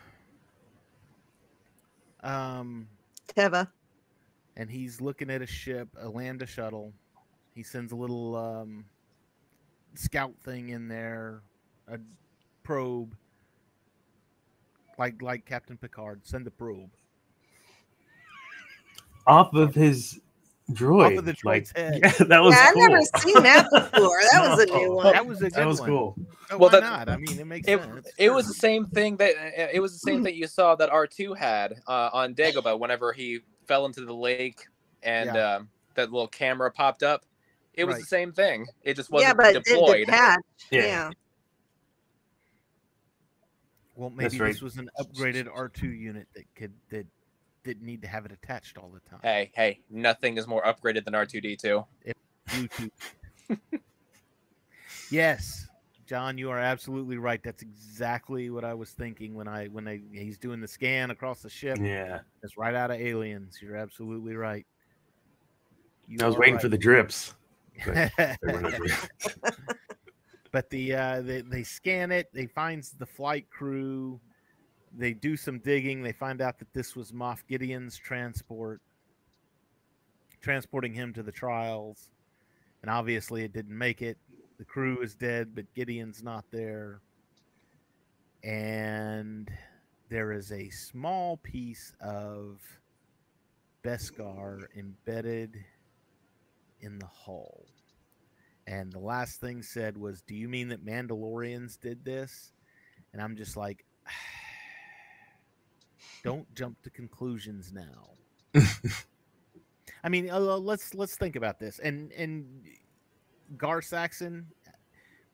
[2.22, 2.88] um
[3.36, 3.68] Teva.
[4.56, 6.92] and he's looking at a ship, a Lambda shuttle.
[7.54, 8.84] He sends a little um,
[9.94, 11.42] scout thing in there,
[11.88, 11.98] a
[12.62, 13.14] probe,
[14.98, 16.26] like like Captain Picard.
[16.26, 16.90] Send the probe
[19.26, 20.20] Off of his
[20.72, 21.12] droid.
[21.12, 22.00] off of the like, droid's head.
[22.02, 24.18] Yeah, that was Yeah, I've never seen that before.
[24.32, 25.12] That was a new one.
[25.12, 25.88] That was a good That was one.
[25.88, 26.16] cool.
[26.50, 27.08] Oh, Well, why that- not?
[27.08, 28.08] I mean, it makes It, sense.
[28.18, 30.90] it was the same thing that uh, it was the same thing you saw that
[30.90, 34.60] R two had uh, on Dagobah whenever he fell into the lake
[35.02, 35.54] and Yeah.
[35.56, 37.24] um, that little camera popped up.
[37.74, 38.00] It was Right.
[38.00, 38.66] the same thing.
[38.82, 40.06] It just wasn't but it deployed.
[40.06, 40.40] detached.
[40.70, 40.82] Yeah.
[40.82, 41.10] Yeah.
[43.94, 44.52] Well, maybe right.
[44.52, 47.06] this was an upgraded R two unit that could that
[47.64, 49.20] didn't need to have it attached all the time.
[49.22, 51.84] Hey, hey, nothing is more upgraded than R two D two.
[52.48, 52.90] Bluetooth.
[55.10, 55.68] yes,
[56.06, 57.42] John, you are absolutely right.
[57.42, 61.42] That's exactly what I was thinking when I when I he's doing the scan across
[61.42, 61.78] the ship.
[61.80, 62.20] Yeah.
[62.42, 63.58] it's right out of Aliens.
[63.62, 64.66] You're absolutely right.
[66.08, 67.34] You I was are waiting for the drips.
[67.86, 68.10] right.
[68.16, 69.08] There were no drips.
[70.52, 72.28] but the uh, they they scan it.
[72.32, 74.20] They find the flight crew.
[74.96, 76.02] They do some digging.
[76.02, 78.82] They find out that this was Moff Gideon's transport,
[80.42, 82.10] transporting him to the trials,
[82.82, 84.18] and obviously it didn't make it.
[84.58, 87.00] The crew is dead, but Gideon's not there,
[88.44, 89.50] and
[90.10, 92.60] there is a small piece of
[93.82, 95.56] Beskar embedded
[96.80, 97.64] in the hull.
[98.72, 102.52] And the last thing said was, "Do you mean that Mandalorians did this?"
[103.12, 103.84] And I'm just like,
[106.24, 108.14] "Don't jump to conclusions now."
[110.04, 111.80] I mean, uh, let's let's think about this.
[111.80, 112.64] And and
[113.58, 114.46] Gar Saxon,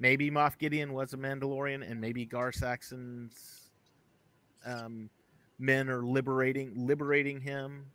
[0.01, 3.71] maybe Moff Gideon was a Mandalorian, and maybe Gar Saxon's
[4.67, 5.09] um,
[5.61, 7.87] men are liberating liberating him.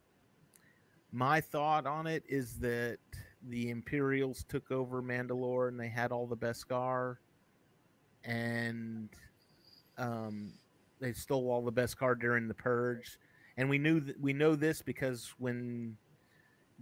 [1.12, 2.98] My thought on it is that
[3.50, 7.18] the Imperials took over Mandalore and they had all the Beskar,
[8.24, 9.10] and
[9.98, 10.54] um,
[11.00, 13.18] they stole all the Beskar during the purge.
[13.58, 15.96] And we knew that we know this because when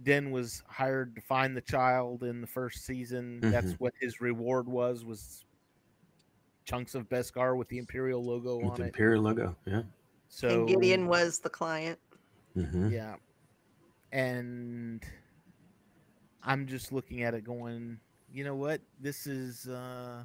[0.02, 4.66] Den was hired to find the child in the first season, that's what his reward
[4.66, 5.44] was was
[6.64, 8.86] chunks of Beskar with the Imperial logo With on the it.
[8.88, 9.56] Imperial logo.
[9.66, 9.82] Yeah.
[10.28, 11.98] So and Gideon was the client.
[12.54, 13.16] hmm yeah.
[14.12, 15.02] And
[16.44, 17.98] I'm just looking at it going,
[18.32, 18.80] you know what?
[19.00, 20.24] This is uh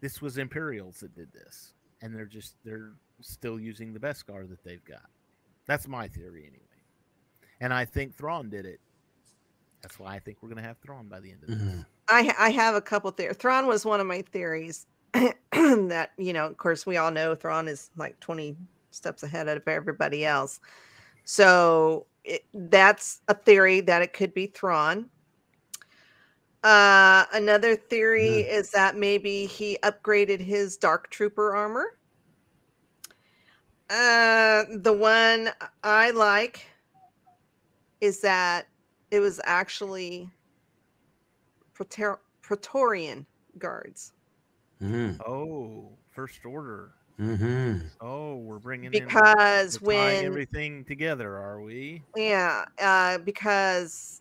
[0.00, 1.72] this was Imperials that did this.
[2.02, 5.08] And they're just they're still using the Beskar that they've got.
[5.66, 6.62] That's my theory anyway.
[7.60, 8.80] And I think Thrawn did it.
[9.82, 11.58] That's why I think we're gonna have Thrawn by the end of this.
[11.58, 13.32] hmm I I have a couple there.
[13.34, 14.86] Thrawn was one of my theories.
[15.52, 18.56] that you know, of course, we all know Thrawn is like twenty
[18.90, 20.60] steps ahead of everybody else.
[21.24, 25.10] So it, that's a theory that it could be Thrawn.
[26.64, 31.86] Uh, another theory is that maybe he upgraded his Dark Trooper armor.
[33.88, 35.50] Uh, the one
[35.84, 36.66] I like
[38.00, 38.66] is that
[39.12, 40.28] it was actually
[41.74, 43.26] Praetor- Praetorian
[43.58, 44.12] guards
[44.80, 46.95] hmm Oh, first order.
[47.16, 52.02] Hmm Oh, we're bringing in because we're tying when everything together, are we?
[52.14, 54.20] yeah, uh, because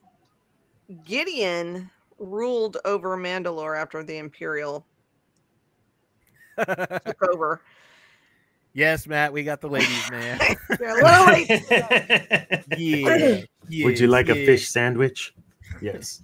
[1.03, 4.85] Gideon ruled over Mandalore after the Imperial
[6.57, 7.61] took over.
[8.73, 10.39] yes, Matt, we got the ladies, man.
[10.79, 10.95] They're
[12.77, 13.41] yeah,
[13.83, 15.33] Would you yes, like a fish sandwich?
[15.81, 16.21] Yes.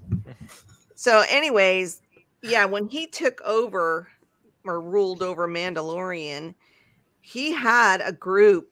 [0.95, 1.99] so, anyways,
[2.41, 4.07] yeah, when he took over
[4.66, 6.53] or ruled over Mandalorian,
[7.22, 8.70] he had a group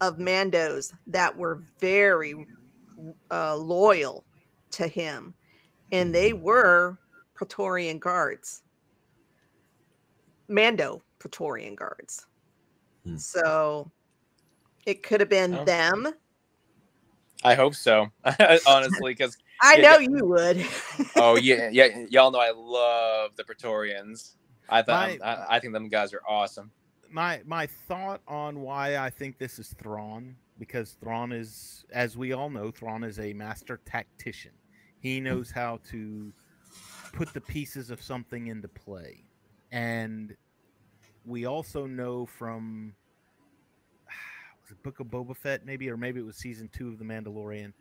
[0.00, 2.46] of Mandos that were very
[3.30, 4.24] uh, loyal
[4.72, 5.34] to him,
[5.90, 6.98] and they were
[7.34, 8.62] Praetorian guards,
[10.48, 12.26] Mando Praetorian guards.
[13.04, 13.16] Hmm.
[13.16, 13.90] So
[14.86, 15.64] it could have been Oh.
[15.64, 16.08] them.
[17.44, 18.08] I hope so,
[18.66, 20.08] honestly, because I know yeah.
[20.08, 20.64] you would.
[21.16, 24.36] oh yeah, yeah, y'all know I love the Praetorians.
[24.68, 26.70] I thought My- I, I think them guys are awesome.
[27.10, 32.32] my my thought on why I think this is Thrawn because Thrawn is, as we
[32.32, 34.52] all know, Thrawn is a master tactician.
[35.00, 36.32] He knows how to
[37.12, 39.24] put the pieces of something into play,
[39.72, 40.36] and
[41.24, 42.94] we also know from
[44.62, 47.04] was it Book of Boba Fett maybe, or maybe it was season two of The
[47.04, 47.72] Mandalorian,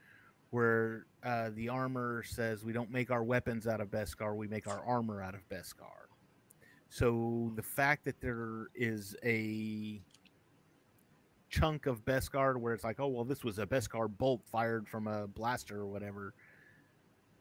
[0.50, 4.68] where uh, the armor says we don't make our weapons out of Beskar, we make
[4.68, 6.08] our armor out of Beskar.
[6.92, 10.02] So the fact that there is a
[11.50, 15.08] chunk of Beskar where it's like, oh well, this was a Beskar bolt fired from
[15.08, 16.34] a blaster or whatever.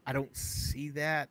[0.07, 1.27] I don't see that,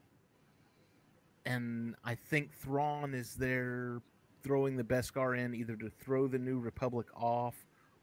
[1.47, 4.03] and I think Thrawn is there
[4.43, 7.55] throwing the Beskar in either to throw the New Republic off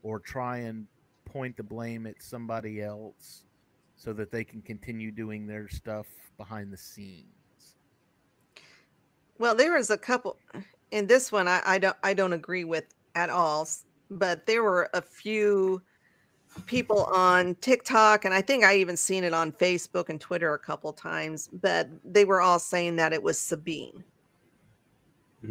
[0.02, 0.88] or try and
[1.26, 3.44] point the blame at somebody else
[3.96, 6.08] so that they can continue doing their stuff
[6.38, 7.37] behind the scenes.
[9.40, 10.38] Well, there was a couple
[10.92, 12.86] in this one I, I don't I don't agree with
[13.16, 13.68] at all.
[14.10, 15.82] But there were a few
[16.66, 20.60] people on TikTok, and I think I even seen it on Facebook and Twitter a
[20.60, 21.50] couple times.
[21.52, 24.04] But they were all saying that it was Sabine,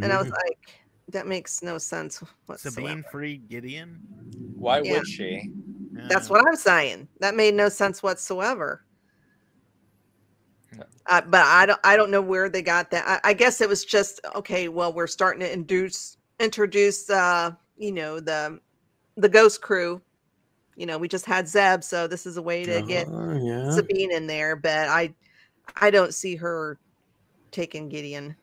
[0.01, 2.80] and I was like, that makes no sense whatsoever.
[2.80, 4.01] Sabine Free Gideon.
[4.57, 4.93] Why Yeah.
[4.93, 5.51] would she?
[6.09, 7.09] That's what I'm saying.
[7.20, 8.86] That made no sense whatsoever.
[10.76, 10.84] No.
[11.06, 13.06] Uh, but I don't I don't know where they got that.
[13.06, 14.68] I, I guess it was just okay.
[14.68, 18.60] Well, we're starting to induce introduce uh, you know the
[19.16, 20.02] the ghost crew.
[20.76, 23.70] You know, we just had Zeb, so this is a way to get Oh, yeah.
[23.70, 24.56] Sabine in there.
[24.56, 25.14] But I
[25.80, 26.78] I don't see her
[27.52, 28.36] taking Gideon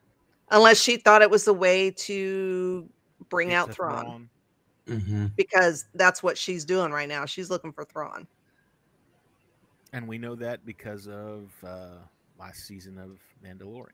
[0.49, 2.89] unless she thought it was a way to
[3.29, 4.29] bring get out to Thrawn
[4.88, 7.25] hmm because that's what she's doing right now.
[7.25, 8.27] She's looking for Thrawn.
[9.93, 11.97] and we know that because of uh,
[12.44, 13.88] last season of Mandalorian.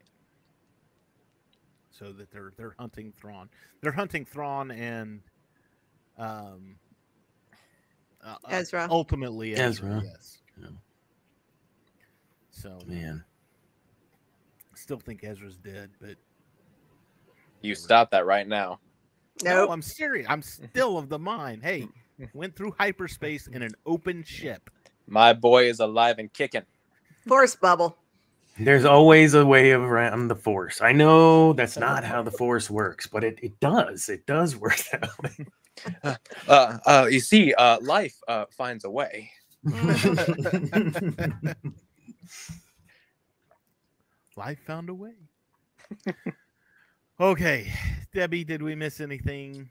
[1.92, 3.50] So that they're they're hunting Thrawn.
[3.82, 5.22] They're hunting Thrawn and
[6.18, 6.76] um,
[8.24, 8.88] uh, uh, Ezra.
[8.90, 9.98] Ultimately, Ezra.
[9.98, 10.02] Ezra.
[10.06, 10.42] Yes.
[10.60, 10.68] Yeah.
[12.52, 13.24] So Man.
[14.74, 16.16] I still think Ezra's dead, but
[17.62, 18.80] You stop that right now.
[19.44, 19.72] no, Nope.
[19.72, 20.26] I'm serious.
[20.30, 21.64] I'm still of the mind.
[21.64, 21.88] Hey,
[22.34, 24.70] went through hyperspace in an open ship.
[25.08, 26.64] My boy is alive and kicking.
[27.28, 27.98] Force bubble.
[28.60, 30.82] There's always a way around the force.
[30.82, 34.10] I know that's not how the force works, but it, it does.
[34.10, 35.46] It does work that way.
[36.48, 39.32] Uh, uh, you see, uh, life uh, finds a way.
[44.36, 45.16] Life found a way.
[47.20, 47.74] okay,
[48.14, 49.68] Debbie, did we miss anything?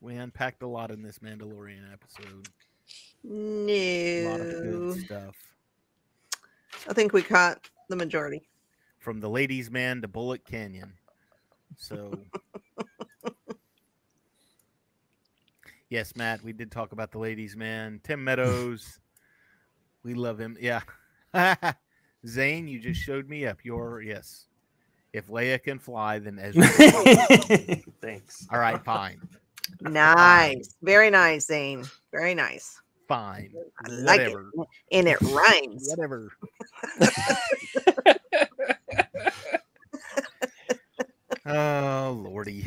[0.00, 2.48] We unpacked a lot in this Mandalorian episode.
[3.30, 5.53] A lot of good stuff.
[6.88, 8.48] I think we caught the majority.
[8.98, 10.92] From the ladies' man to Bullet Canyon.
[11.76, 12.12] So,
[15.90, 18.00] yes, Matt, we did talk about the ladies' man.
[18.02, 18.98] Tim Meadows,
[20.02, 20.56] we love him.
[20.60, 20.82] Yeah.
[22.26, 23.64] Zane, you just showed me up.
[23.64, 24.46] Your yes.
[25.12, 26.66] If Leia can fly, then Ezra.
[28.00, 28.46] Thanks.
[28.50, 29.20] All right, fine,
[29.80, 31.84] Nice, very nice, Zane.
[32.12, 32.80] Very nice.
[33.06, 33.52] fine,
[33.84, 34.36] I like it,
[34.90, 35.86] and it rhymes.
[35.88, 36.32] whatever.
[41.46, 42.66] oh lordy!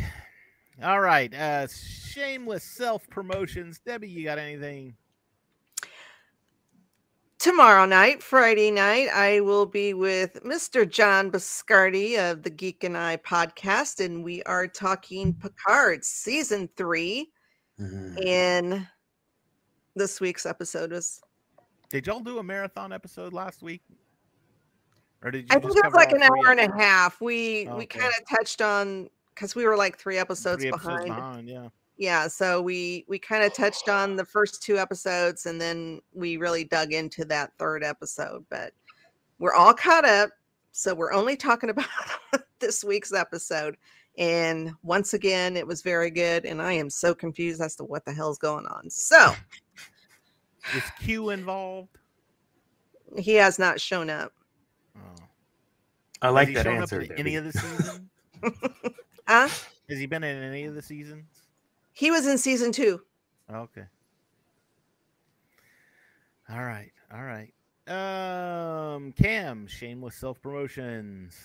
[0.84, 3.80] All right, uh, shameless self promotions.
[3.86, 4.96] Debbie, you got anything?
[7.40, 10.90] Tomorrow night, Friday night, I will be with Mr.
[10.90, 17.32] John Biscardi of the Geek and I podcast, and we are talking Picard season three.
[17.80, 18.26] Mhm.
[18.26, 18.88] And
[19.96, 21.22] this week's episode was,
[21.90, 23.84] Did y'all do a marathon episode last week?
[25.24, 25.48] Or did you?
[25.50, 27.20] I think it was like an hour and a half.
[27.22, 28.00] We we Okay.
[28.00, 31.16] kind of touched on because we were like three episodes Three episodes behind.
[31.16, 31.70] behind, yeah.
[31.98, 36.38] yeah so we we kind of touched on the first two episodes and then we
[36.38, 38.74] really dug into that third episode but
[39.40, 40.30] we're all caught up
[40.72, 41.86] so we're only talking about
[42.60, 43.78] this week's episode
[44.18, 48.04] and once again it was very good and i am so confused as to what
[48.06, 49.34] the hell's going on so
[50.76, 51.96] Is Q involved?
[53.20, 54.37] he has not shown up Oh.
[56.22, 56.98] I Has like he that shown answer.
[57.00, 58.02] Up in any of the seasons?
[59.28, 59.50] huh
[59.90, 61.26] Has he been in any of the seasons?
[61.94, 63.02] he was in season two
[63.54, 63.86] Okay.
[66.50, 66.92] All right.
[67.14, 67.54] All right.
[67.88, 71.36] Um, Cam, shameless self promotions.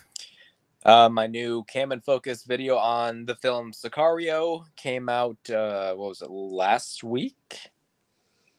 [0.85, 5.39] Uh, my new Cam and Focus video on the film Sicario came out.
[5.49, 7.72] Uh, what was it last week?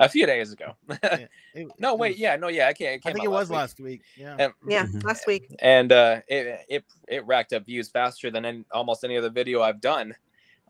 [0.05, 0.75] A few days ago.
[1.79, 3.01] no, wait, yeah, no, yeah, I can't.
[3.05, 4.01] I think it was last week.
[4.17, 4.35] Yeah.
[4.37, 5.03] And, yeah Mhm.
[5.03, 9.17] last week and uh, it, it it racked up views faster than any, almost any
[9.17, 10.13] other video I've done.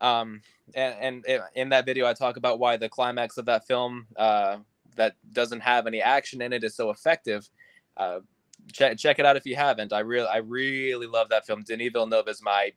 [0.00, 0.40] Um,
[0.74, 4.06] and, and it, in that video, I talk about why the climax of that film
[4.16, 4.58] uh,
[4.96, 7.48] that doesn't have any action in it is so effective.
[7.96, 8.20] Uh,
[8.72, 9.92] check check it out if you haven't.
[9.92, 11.62] I really I really love that film.
[11.62, 12.72] Denis Villeneuve is my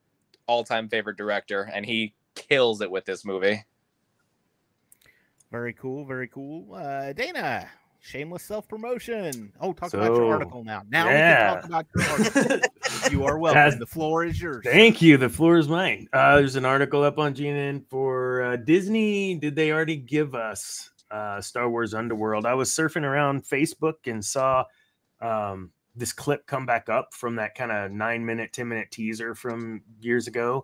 [0.48, 3.64] all time favorite director, and he kills it with this movie.
[5.52, 6.06] Very cool.
[6.06, 6.74] Very cool.
[6.74, 7.70] Uh, Dana,
[8.02, 9.52] shameless self promotion.
[9.60, 10.84] Oh, talk about your article now.
[10.90, 11.56] Now yeah.
[11.56, 12.70] we can talk about your article.
[13.12, 13.58] you are welcome.
[13.58, 14.64] That's- the floor is yours.
[14.64, 15.18] Thank you.
[15.18, 16.08] The floor is mine.
[16.12, 19.36] Uh, there's an article up on GNN for uh, Disney.
[19.36, 22.46] Did they already give us uh, Star Wars Underworld?
[22.46, 24.66] I was surfing around Facebook and saw
[25.22, 29.34] um, this clip come back up from that kind of nine minute, 10 minute teaser
[29.34, 30.64] from years ago.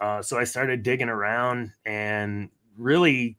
[0.00, 3.38] Uh, so I started digging around and really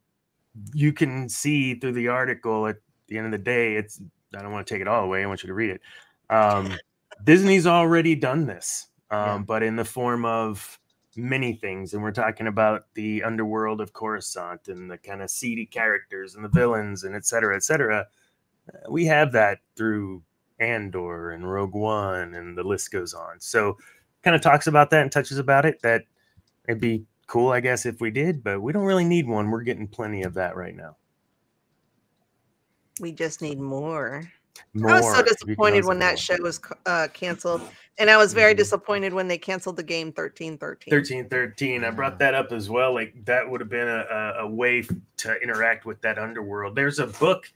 [0.73, 2.77] you can see through the article at
[3.07, 4.01] the end of the day, it's,
[4.35, 5.23] I don't want to take it all away.
[5.23, 5.81] I want you to read it.
[6.29, 6.77] Um,
[7.23, 9.37] Disney's already done this, um, Yeah.
[9.39, 10.79] but in the form of
[11.15, 11.93] many things.
[11.93, 16.43] And we're talking about the underworld of Coruscant and the kind of seedy characters and
[16.43, 18.05] the villains and et cetera, et cetera.
[18.67, 20.23] Uh, We have that through
[20.59, 23.39] Andor and Rogue One, and the list goes on.
[23.39, 23.77] So,
[24.23, 25.81] kind of talks about that and touches about it.
[25.81, 26.03] That
[26.67, 29.49] it'd be cool, I guess, if we did, but we don't really need one.
[29.51, 30.97] We're getting plenty of that right now.
[33.01, 34.23] we just need more
[34.73, 34.91] More.
[34.91, 37.61] I was so disappointed when that show was uh, canceled,
[37.97, 38.57] and I was very Mhm.
[38.57, 40.91] disappointed when they canceled the game thirteen thirteen.
[40.91, 44.33] 13 13 i brought that up as well like that would have been a, a,
[44.45, 44.81] a way
[45.17, 47.51] to interact with that underworld there's a book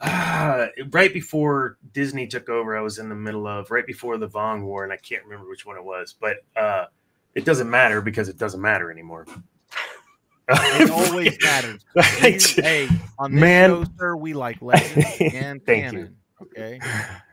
[0.00, 4.28] uh, right before disney took over i was in the middle of right before the
[4.28, 6.84] vong war and i can't remember which one it was but uh,
[7.36, 9.26] it doesn't matter because it doesn't matter anymore
[10.48, 11.84] It always matters.
[11.96, 13.70] I hey, on this Man.
[13.70, 15.98] show, sir, we like legends and Thank you.
[15.98, 16.16] canon.
[16.42, 16.80] Okay.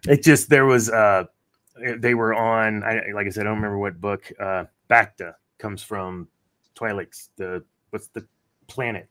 [0.07, 1.25] it just there was uh
[1.97, 5.83] they were on i like i said i don't remember what book uh bacta comes
[5.83, 6.27] from
[6.75, 8.25] twilight's the what's the
[8.67, 9.09] planet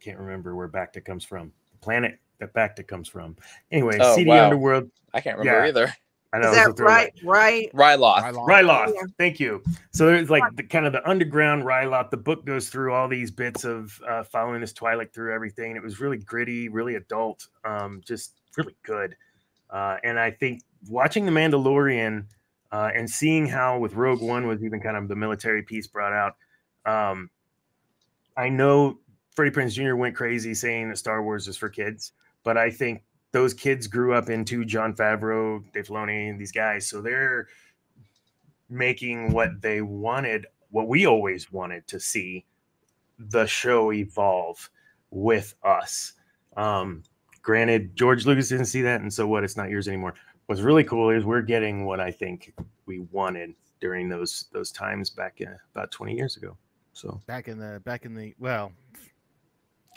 [0.00, 3.34] can't remember where bacta comes from the planet that bacta comes from
[3.72, 4.44] anyway Oh, cd wow.
[4.44, 5.68] underworld I can't remember Yeah.
[5.68, 5.94] either.
[6.32, 7.12] I know Is that throwback.
[7.24, 7.70] right?
[7.74, 7.98] Right?
[7.98, 8.22] Ryloth.
[8.22, 8.46] Ryloth.
[8.46, 8.92] Ryloth.
[8.94, 9.02] Yeah.
[9.18, 9.62] Thank you.
[9.92, 12.10] So there's like the kind of the underground Ryloth.
[12.10, 15.74] The book goes through all these bits of uh, following this Twilight through everything.
[15.74, 19.16] It was really gritty, really adult, um, just really good.
[19.70, 22.26] Uh, and I think watching The Mandalorian
[22.70, 26.12] uh, and seeing how with Rogue One was even kind of the military piece brought
[26.12, 26.36] out,
[26.86, 27.28] um,
[28.36, 28.98] I know
[29.34, 29.96] Freddie Prinze Jr.
[29.96, 32.12] went crazy saying that Star Wars is for kids,
[32.44, 33.02] but I think
[33.32, 37.48] those kids grew up into Jon Favreau, Dave Filoni, these guys, so they're
[38.68, 42.44] making what they wanted, what we always wanted to see,
[43.18, 44.70] the show evolve
[45.10, 46.14] with us.
[46.56, 47.02] Um,
[47.42, 49.44] granted, George Lucas didn't see that, and so what?
[49.44, 50.14] It's not yours anymore.
[50.46, 52.54] What's really cool is we're getting what I think
[52.86, 56.56] we wanted during those those times back uh, about 20 years ago.
[56.92, 58.72] So Back in the back in the well,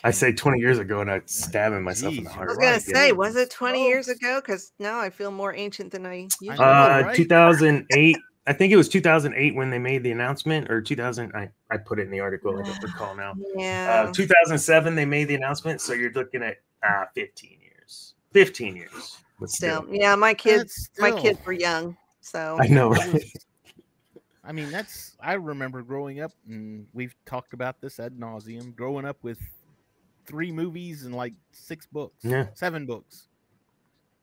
[0.04, 2.50] I say 20 years ago, and I'm stabbing myself in the heart.
[2.50, 3.08] I was Right, gonna yeah.
[3.08, 4.42] say, was it 20 years ago?
[4.42, 6.50] Because now I feel more ancient than I usually.
[6.50, 6.64] know, do.
[6.64, 7.16] Uh, right?
[7.16, 8.18] 2008.
[8.46, 11.32] I think it was 2008 when they made the announcement, or 2000.
[11.34, 12.60] I, I put it in the article.
[12.60, 13.34] I don't recall now.
[13.56, 14.08] yeah.
[14.10, 15.80] Uh, 2007, they made the announcement.
[15.80, 18.16] So you're looking at uh, 15 years.
[18.34, 19.18] 15 years.
[19.46, 23.24] Still, still, yeah, my kids, that's my kids were young, so I know, right?
[24.44, 28.76] I mean, that's I remember growing up, and we've talked about this ad nauseum.
[28.76, 29.40] Growing up with
[30.26, 32.48] three movies and like six books, Yeah.
[32.54, 33.28] seven books.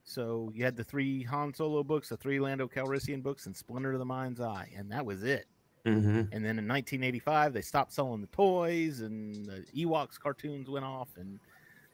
[0.04, 3.92] So you had the three Han Solo books, the three Lando Calrissian books, and Splinter
[3.92, 5.46] of the Mind's Eye, and that was it.
[5.84, 10.84] hmm And then in 1985, they stopped selling the toys, and the Ewoks cartoons went
[10.84, 11.38] off, and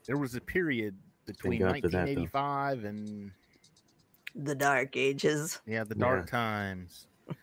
[0.07, 0.97] there was a period
[1.27, 3.33] between God for that, 1985 and
[4.35, 5.61] the dark ages.
[5.67, 6.01] yeah, the Yeah.
[6.01, 7.07] dark times.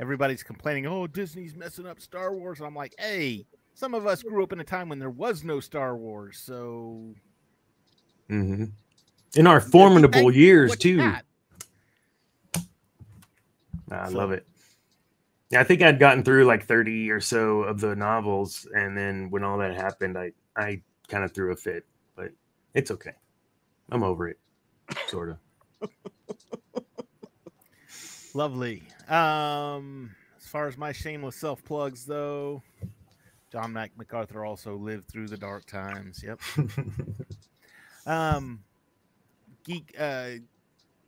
[0.00, 4.22] Everybody's complaining, "Oh, Disney's messing up Star Wars." And I'm like, "Hey, some of us
[4.22, 7.14] grew up in a time when there was no Star Wars, so
[8.28, 8.64] hmm
[9.36, 10.96] In our formidable thankful years, too.
[10.98, 11.24] got."
[13.90, 14.46] I So- love it.
[15.50, 19.30] Yeah, I think I'd gotten through like 30 or so of the novels, and then
[19.30, 21.84] when all that happened, I I kind of threw a fit,
[22.16, 22.30] but
[22.72, 23.12] it's okay.
[23.90, 24.38] I'm over it,
[25.08, 25.90] sort of.
[28.34, 28.82] Lovely.
[29.08, 30.10] Um,
[30.40, 32.62] as far as my shameless self plugs, though,
[33.54, 36.22] John Mac MacArthur also lived through the dark times.
[36.26, 36.40] Yep.
[38.06, 38.62] Um,
[39.64, 39.94] geek.
[39.98, 40.32] Uh,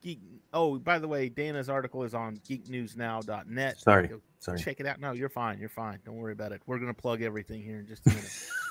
[0.03, 0.19] geek.
[0.55, 3.79] Oh, by the way, Dana's article is on geeknewsnow.net.
[3.79, 4.59] Sorry, Go sorry.
[4.59, 4.99] check it out.
[4.99, 5.59] No, you're fine.
[5.59, 5.99] You're fine.
[6.07, 6.63] Don't worry about it.
[6.65, 8.15] We're gonna plug everything here in just a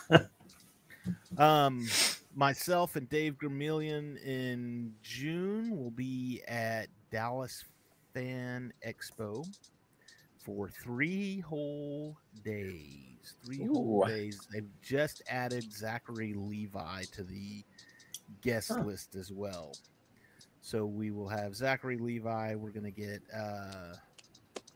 [0.10, 0.30] minute.
[1.38, 1.88] um,
[2.34, 7.64] myself and Dave Gramillion in June will be at Dallas
[8.16, 9.46] Fan Expo
[10.40, 13.15] for three whole days.
[13.46, 14.08] Three whole Ooh.
[14.08, 14.40] days.
[14.52, 17.64] They've just added Zachary Levi to the
[18.42, 18.82] guest Huh.
[18.82, 19.74] list as well.
[20.62, 22.56] So we will have Zachary Levi.
[22.56, 23.96] We're gonna get uh,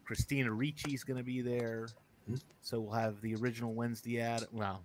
[0.09, 1.87] Christina Ricci's going to be there.
[2.27, 2.35] Hmm.
[2.61, 4.43] So we'll have the original Wednesday ad.
[4.51, 4.81] Well,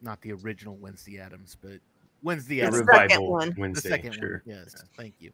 [0.00, 1.80] not the original Wednesday Addams, but
[2.22, 2.76] Wednesday The Addams.
[2.78, 3.72] second revival one.
[3.72, 4.42] The second sure.
[4.46, 4.56] one.
[4.56, 4.76] Yes.
[4.96, 5.32] Thank you.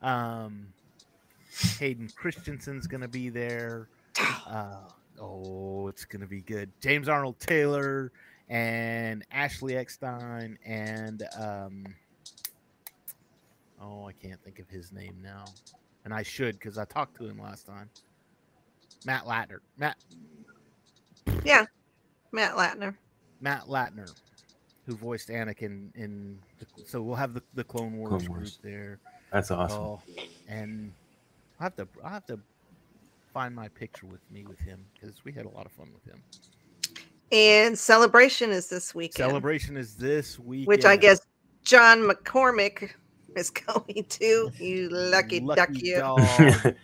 [0.00, 0.68] Um,
[1.80, 3.88] Hayden Christensen's going to be there.
[4.46, 4.76] Uh,
[5.20, 6.70] oh, it's going to be good.
[6.80, 8.12] James Arnold Taylor
[8.48, 11.84] and Ashley Eckstein and um,
[13.80, 15.44] oh, I can't think of his name now,
[16.04, 17.88] and I should because I talked to him last time.
[19.06, 19.58] Matt Lanter.
[19.76, 19.96] Matt
[21.44, 21.66] Yeah,
[22.32, 22.94] Matt Lanter.
[23.40, 24.12] Matt Lanter,
[24.86, 26.38] who voiced Anakin in.
[26.58, 28.98] The, so we'll have the, the Clone Wars, Clone group there.
[29.32, 29.78] That's awesome.
[29.78, 30.02] Oh,
[30.48, 30.92] and
[31.60, 32.38] I have to I have to
[33.34, 36.04] find my picture with me with him because we had a lot of fun with
[36.04, 36.22] him.
[37.32, 41.20] And celebration is this weekend, Celebration is this week, which I guess
[41.64, 42.92] John McCormick
[43.36, 44.50] is going to.
[44.58, 46.00] You lucky, duck, you.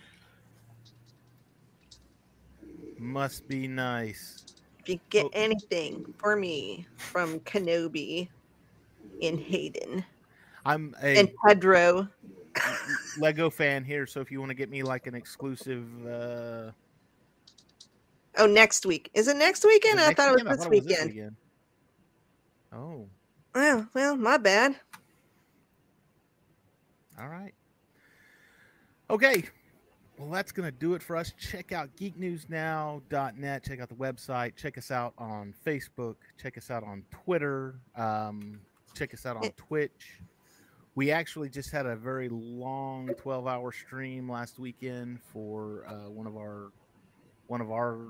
[2.99, 4.43] Must be nice.
[4.81, 5.29] If you get Oh.
[5.33, 8.27] anything for me from Kenobi
[9.21, 10.03] in Hayden
[10.65, 12.07] I'm a and Pedro,
[13.17, 16.71] Lego fan here, so if you want to get me like an exclusive, uh,
[18.37, 19.99] oh, next week is it next weekend?
[19.99, 20.57] is I next thought it was weekend?
[20.59, 21.09] this thought it weekend.
[21.13, 21.35] weekend.
[22.73, 23.07] Oh,
[23.53, 24.75] Oh, well, my bad.
[27.19, 27.53] all right.
[29.09, 29.43] Okay.
[30.17, 31.33] Well, that's going to do it for us.
[31.37, 33.63] Check out geeknewsnow.net.
[33.65, 34.55] Check out the website.
[34.55, 36.15] Check us out on Facebook.
[36.41, 37.75] Check us out on Twitter.
[37.97, 38.59] Um,
[38.93, 39.49] check us out on.
[39.57, 40.19] Twitch.
[40.95, 46.27] We actually just had a very long 12 hour stream last weekend for uh, one
[46.27, 46.71] of our
[47.47, 48.07] one of our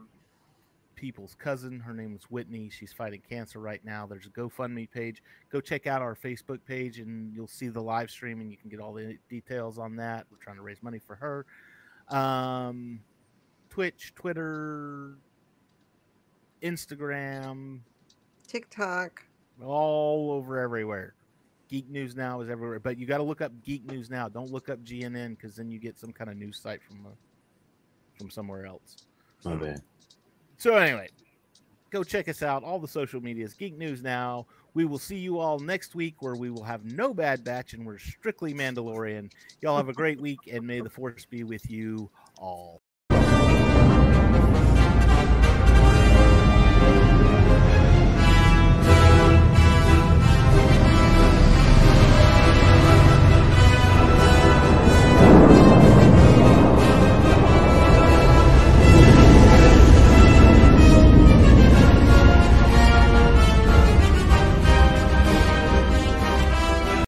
[0.95, 1.79] people's cousin.
[1.79, 2.69] Her name is Whitney.
[2.69, 4.05] She's fighting cancer right now.
[4.05, 5.23] There's a GoFundMe page.
[5.51, 8.69] Go check out our Facebook page and you'll see the live stream and you can
[8.69, 10.25] get all the details on that.
[10.31, 11.45] We're trying to raise money for her.
[12.15, 12.99] Um,
[13.69, 15.17] Twitch, Twitter,
[16.61, 17.79] Instagram,
[18.47, 19.23] TikTok.
[19.63, 21.15] all over everywhere.
[21.71, 24.27] Geek News Now is everywhere, but you got to look up Geek News Now.
[24.27, 27.15] Don't look up GNN because then you get some kind of news site from uh,
[28.17, 28.97] from somewhere else.
[29.45, 29.81] My bad.
[30.57, 31.07] So anyway,
[31.89, 32.65] go check us out.
[32.65, 34.45] All the social medias, Geek News Now.
[34.73, 37.85] We will see you all next week where we will have no Bad Batch and
[37.85, 39.31] we're strictly Mandalorian.
[39.61, 42.80] Y'all have a great week and may the force be with you all.